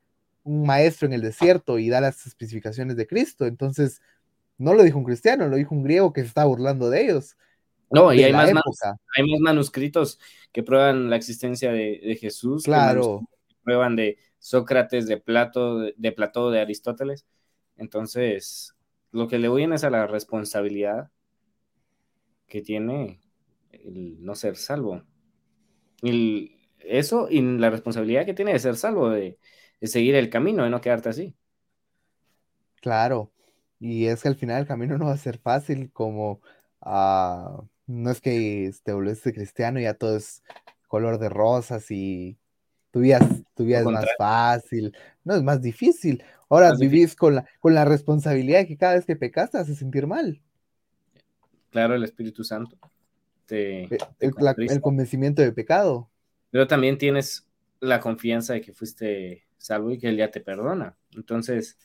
[0.44, 3.46] un maestro en el desierto y da las especificaciones de Cristo.
[3.46, 4.02] Entonces,
[4.58, 7.36] no lo dijo un cristiano, lo dijo un griego que se está burlando de ellos.
[7.90, 8.52] No, y hay más,
[9.18, 10.20] hay más manuscritos
[10.54, 13.26] que prueban la existencia de, de Jesús, Claro.
[13.64, 17.26] Prueban de Sócrates, de Plato, de, de Aristóteles.
[17.78, 18.76] Entonces,
[19.12, 21.12] lo que le huyen es a la responsabilidad
[22.48, 23.22] que tiene
[23.72, 25.04] el no ser salvo.
[26.04, 29.40] Y eso y la responsabilidad que tiene de ser salvo, de,
[29.82, 31.36] de seguir el camino, de no quedarte así.
[32.82, 33.32] Claro,
[33.80, 36.42] y es que al final el camino no va a ser fácil como
[36.82, 40.44] ah, no es que te volviste cristiano y ya todo es
[40.88, 42.40] color de rosas y
[42.92, 46.24] tu vida, es- tu vida es más fácil, no es más difícil.
[46.50, 47.00] Ahora Más difícil.
[47.00, 50.08] vivís con la, con la responsabilidad de que cada vez que pecas te hace sentir
[50.08, 50.42] mal,
[51.72, 52.78] Claro, el Espíritu Santo
[53.46, 56.10] te, eh, te el, la- el convencimiento de pecado.
[56.50, 57.48] pero también tienes
[57.80, 60.98] la confianza de que fuiste salvo y que él ya te perdona.
[61.16, 61.78] Entonces,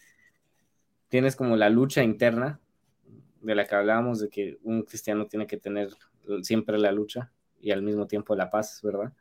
[1.09, 2.61] tienes como la lucha interna
[3.41, 5.91] de la que hablábamos, de que un cristiano tiene que tener
[6.43, 9.13] siempre la lucha y al mismo tiempo la paz, ¿verdad?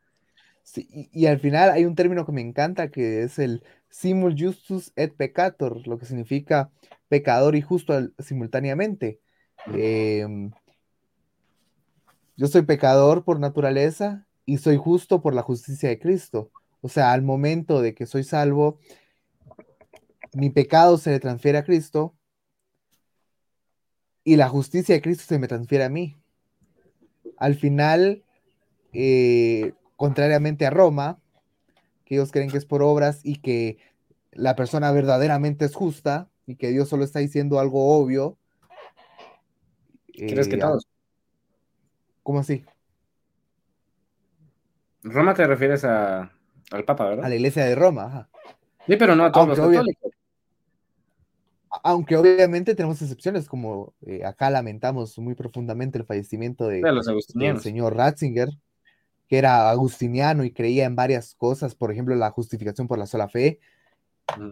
[0.65, 4.35] Sí, y, y al final hay un término que me encanta que es el simul
[4.39, 6.71] justus et peccator, lo que significa
[7.09, 9.21] pecador y justo al- simultáneamente.
[9.67, 10.51] Em,
[12.37, 16.51] yo soy pecador por naturaleza y soy justo por la justicia de Cristo.
[16.81, 18.79] O sea, al momento de que soy salvo,
[20.33, 22.15] mi pecado se le transfiere a Cristo
[24.25, 26.17] y la justicia de Cristo se me transfiere a mí.
[27.37, 28.23] Al final,
[28.93, 31.19] eh, contrariamente a Roma,
[32.05, 33.77] que ellos creen que es por obras y que
[34.31, 38.37] la persona verdaderamente es justa y que Dios solo está diciendo algo obvio.
[40.13, 40.87] ¿Crees que eh, todos?
[42.23, 42.65] ¿Cómo así?
[45.03, 46.31] Roma te refieres a,
[46.71, 47.25] al Papa, ¿verdad?
[47.25, 48.29] A la iglesia de Roma, ajá.
[48.87, 50.11] Sí, pero no a todos Aunque, los obvia- católicos.
[51.83, 57.05] aunque obviamente tenemos excepciones, como eh, acá lamentamos muy profundamente el fallecimiento de, De los
[57.33, 58.49] del señor Ratzinger,
[59.27, 63.27] que era agustiniano y creía en varias cosas, por ejemplo, la justificación por la sola
[63.27, 63.59] fe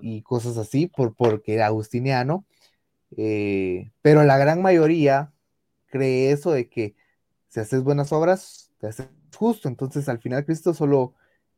[0.02, 2.45] y cosas así, por, porque era agustiniano.
[3.18, 5.32] eh, pero la gran mayoría
[5.88, 6.95] cree eso de que
[7.48, 9.68] si haces buenas obras, te haces justo.
[9.68, 11.14] Entonces, al final, Cristo solo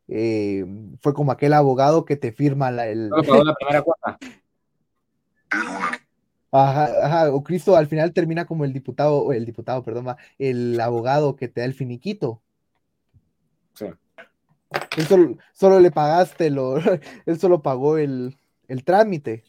[0.08, 0.64] eh,
[1.00, 3.10] fue como aquel abogado que te firma la, el...
[3.24, 4.18] Solo la primera cuota.
[6.52, 10.80] Ajá, ajá, o Cristo al final termina como el diputado, o el diputado, perdón, el
[10.80, 12.40] abogado que te da el finiquito.
[13.76, 13.86] Sí.
[15.06, 16.76] Solo, solo le pagaste, lo,
[17.26, 18.36] él solo pagó el,
[18.68, 19.44] el trámite,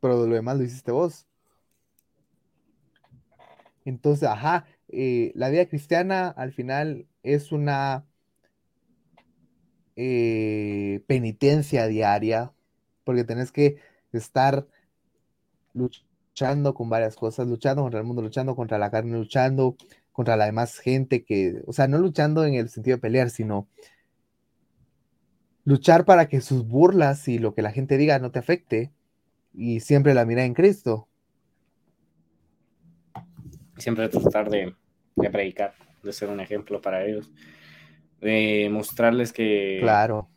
[0.00, 1.26] pero lo demás lo hiciste vos.
[3.84, 8.06] Entonces, ajá, eh, la vida cristiana al final es una
[9.96, 12.52] eh, penitencia diaria,
[13.04, 13.78] porque tenés que
[14.12, 14.66] estar
[15.72, 19.76] luchando con varias cosas, luchando contra el mundo, luchando contra la carne, luchando
[20.14, 23.68] contra la demás gente que, o sea, no luchando en el sentido de pelear, sino
[25.64, 28.92] luchar para que sus burlas y lo que la gente diga no te afecte
[29.52, 31.08] y siempre la mira en Cristo.
[33.76, 34.72] Siempre tratar de,
[35.16, 35.74] de predicar,
[36.04, 37.32] de ser un ejemplo para ellos,
[38.20, 40.28] de mostrarles que, Claro,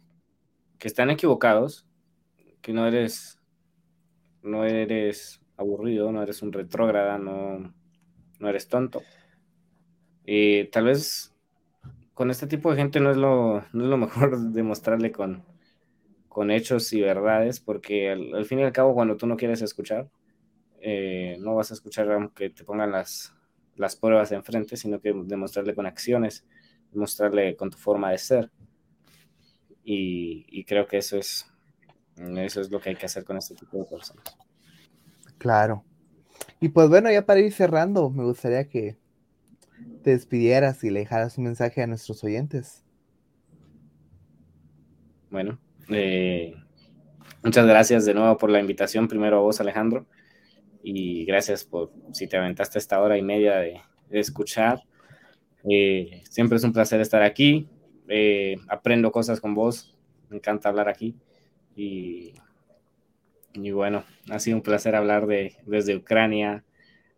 [0.79, 1.85] que están equivocados,
[2.63, 3.39] que no eres,
[4.41, 7.75] no eres aburrido, no eres un retrógrada, no,
[8.39, 9.03] no eres tonto.
[10.27, 11.33] Y tal vez
[12.13, 15.43] con este tipo de gente no es lo, no es lo mejor demostrarle con,
[16.27, 19.61] con hechos y verdades, porque al, al fin y al cabo cuando tú no quieres
[19.61, 20.09] escuchar,
[20.81, 23.33] eh, no vas a escuchar aunque te pongan las,
[23.77, 26.45] las pruebas enfrente, sino que demostrarle con acciones,
[26.91, 28.51] demostrarle con tu forma de ser.
[29.83, 31.47] Y, y creo que eso es,
[32.17, 34.37] eso es lo que hay que hacer con este tipo de personas.
[35.37, 35.85] claro.
[36.59, 38.97] Y pues bueno, ya para ir cerrando, me gustaría que
[40.03, 42.83] te despidieras y le dejaras un mensaje a nuestros oyentes.
[45.29, 45.59] Bueno,
[45.89, 46.55] eh,
[47.43, 50.05] muchas gracias de nuevo por la invitación, primero a vos Alejandro,
[50.81, 54.83] y gracias por si te aventaste esta hora y media de, escuchar.
[55.69, 57.67] Eh, siempre es un placer estar aquí,
[58.07, 59.97] eh, aprendo cosas con vos,
[60.29, 61.15] me encanta hablar aquí
[61.75, 62.33] y,
[63.53, 66.63] y bueno, ha sido un placer hablar de, desde Ucrania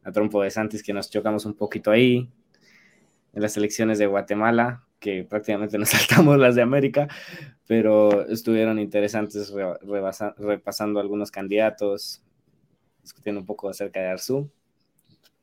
[0.04, 2.30] a Trompo de Santis, que nos chocamos un poquito ahí,
[3.40, 5.90] en las elecciones de Guatemala, que prácticamente nos
[6.30, 7.08] saltamos las de América,
[7.68, 12.22] pero estuvieron interesantes re- rebasa- repasando algunos candidatos,
[13.02, 14.50] discutiendo un poco acerca de Arzu.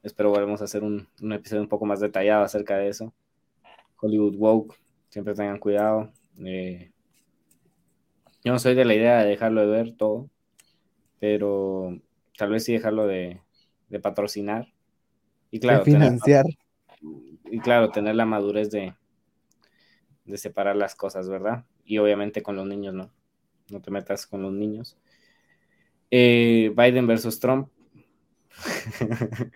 [0.02, 3.14] Espero volvemos a hacer un, un episodio un poco más detallado acerca de eso.
[3.98, 4.77] Hollywood Woke,
[5.09, 6.12] siempre tengan cuidado.
[6.44, 6.93] Eh,
[8.44, 10.28] yo no soy de la idea de dejarlo de ver todo,
[11.18, 11.98] pero
[12.36, 13.40] tal vez sí dejarlo de,
[13.89, 14.68] de patrocinar.
[15.51, 16.44] Y claro, de tener- financiar.
[17.51, 18.94] Y claro, tener la madurez de,
[20.24, 21.64] de separar las cosas, ¿verdad?
[21.85, 23.10] Y obviamente con los niños, ¿no?
[23.70, 24.97] No te metas con los niños.
[26.10, 27.68] Eh, Biden versus Trump.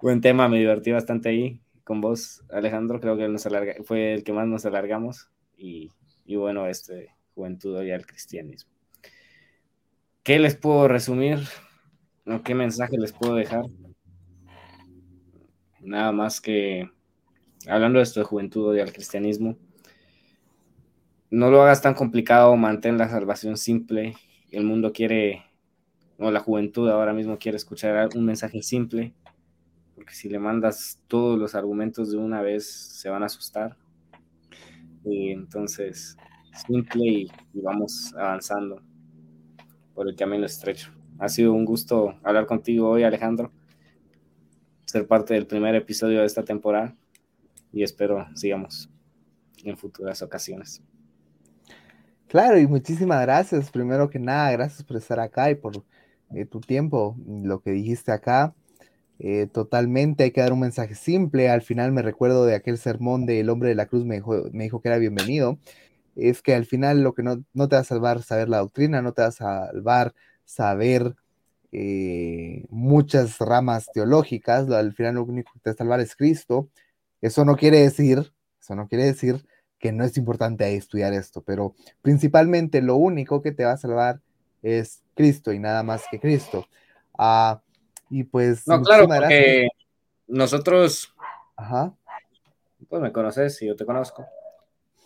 [0.00, 3.00] Buen tema, me divertí bastante ahí con vos, Alejandro.
[3.00, 5.30] Creo que nos alarga- fue el que más nos alargamos.
[5.56, 5.90] Y,
[6.24, 8.70] y bueno, este juventud y al cristianismo.
[10.22, 11.40] ¿Qué les puedo resumir?
[12.26, 13.64] ¿O ¿Qué mensaje les puedo dejar?
[15.80, 16.90] Nada más que
[17.66, 19.56] hablando de esto de juventud y al cristianismo,
[21.30, 24.16] no lo hagas tan complicado, mantén la salvación simple.
[24.50, 25.44] El mundo quiere,
[26.18, 29.14] o la juventud ahora mismo quiere escuchar un mensaje simple,
[29.94, 33.76] porque si le mandas todos los argumentos de una vez, se van a asustar.
[35.04, 36.16] Y entonces,
[36.66, 38.82] simple y, y vamos avanzando
[39.94, 40.92] por el camino estrecho.
[41.18, 43.52] Ha sido un gusto hablar contigo hoy, Alejandro,
[44.90, 46.96] ser parte del primer episodio de esta temporada
[47.72, 48.90] y espero sigamos
[49.62, 50.82] en futuras ocasiones.
[52.26, 53.70] Claro, y muchísimas gracias.
[53.70, 55.84] Primero que nada, gracias por estar acá y por
[56.34, 58.52] eh, tu tiempo, lo que dijiste acá.
[59.20, 61.48] Eh, totalmente hay que dar un mensaje simple.
[61.48, 64.64] Al final me recuerdo de aquel sermón del hombre de la cruz, me dijo, me
[64.64, 65.60] dijo que era bienvenido.
[66.16, 69.02] Es que al final lo que no, no te va a salvar saber la doctrina,
[69.02, 70.14] no te va a salvar
[70.44, 71.14] saber
[71.72, 74.70] eh, muchas ramas teológicas.
[74.70, 76.68] Al final lo único que te salvar es Cristo.
[77.20, 79.44] Eso no quiere decir, eso no quiere decir
[79.78, 84.20] que no es importante estudiar esto, pero principalmente lo único que te va a salvar
[84.62, 86.66] es Cristo y nada más que Cristo.
[87.16, 87.62] Ah,
[88.10, 89.68] y pues, No, claro, porque
[90.26, 91.14] nosotros,
[91.56, 91.94] Ajá.
[92.88, 94.26] pues me conoces y yo te conozco.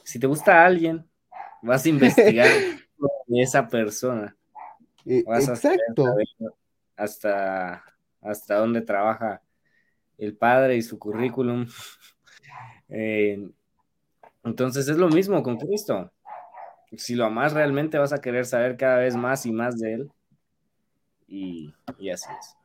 [0.03, 1.09] Si te gusta alguien,
[1.63, 2.49] vas a investigar
[3.27, 4.37] de esa persona.
[5.07, 6.17] Eh, exacto.
[6.97, 7.85] hasta,
[8.21, 9.43] hasta dónde trabaja
[10.19, 11.67] el padre y su currículum.
[12.89, 13.49] Eh,
[14.45, 16.13] entonces es lo mismo con Cristo.
[16.97, 20.11] Si lo amas realmente vas a querer saber cada vez más y más de él.
[21.27, 22.57] Y, y así es.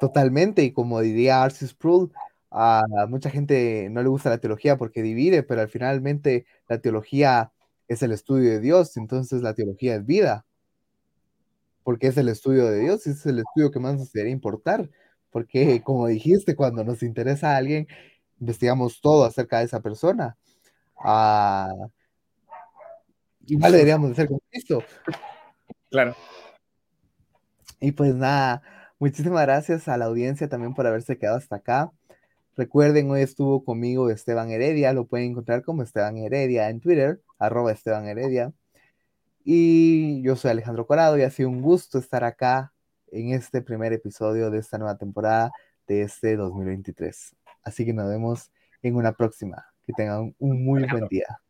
[0.00, 2.10] Totalmente, y como diría Arceus Sproul,
[2.50, 7.52] A mucha gente no le gusta la teología porque divide, pero al finalmente la teología
[7.88, 10.46] es el estudio de Dios, entonces la teología es vida,
[11.88, 14.90] porque es el estudio de Dios y es el estudio que más nos debería importar,
[15.30, 17.88] porque como dijiste, cuando nos interesa a alguien,
[18.38, 20.36] investigamos todo acerca de esa persona.
[21.02, 21.72] Ah,
[23.46, 24.84] igual deberíamos de ser con Cristo.
[25.90, 26.14] Claro.
[27.80, 28.60] Y pues nada,
[28.98, 31.90] muchísimas gracias a la audiencia también por haberse quedado hasta acá.
[32.54, 37.72] Recuerden, hoy estuvo conmigo Esteban Heredia, lo pueden encontrar como Esteban Heredia en Twitter, arroba
[37.72, 38.52] Esteban Heredia.
[39.50, 42.74] Y yo soy Alejandro Corado y ha sido un gusto estar acá
[43.06, 45.52] en este primer episodio de esta nueva temporada
[45.86, 47.34] de este 2023.
[47.62, 48.52] Así que nos vemos
[48.82, 49.64] en una próxima.
[49.86, 51.40] Que tengan un muy buen día.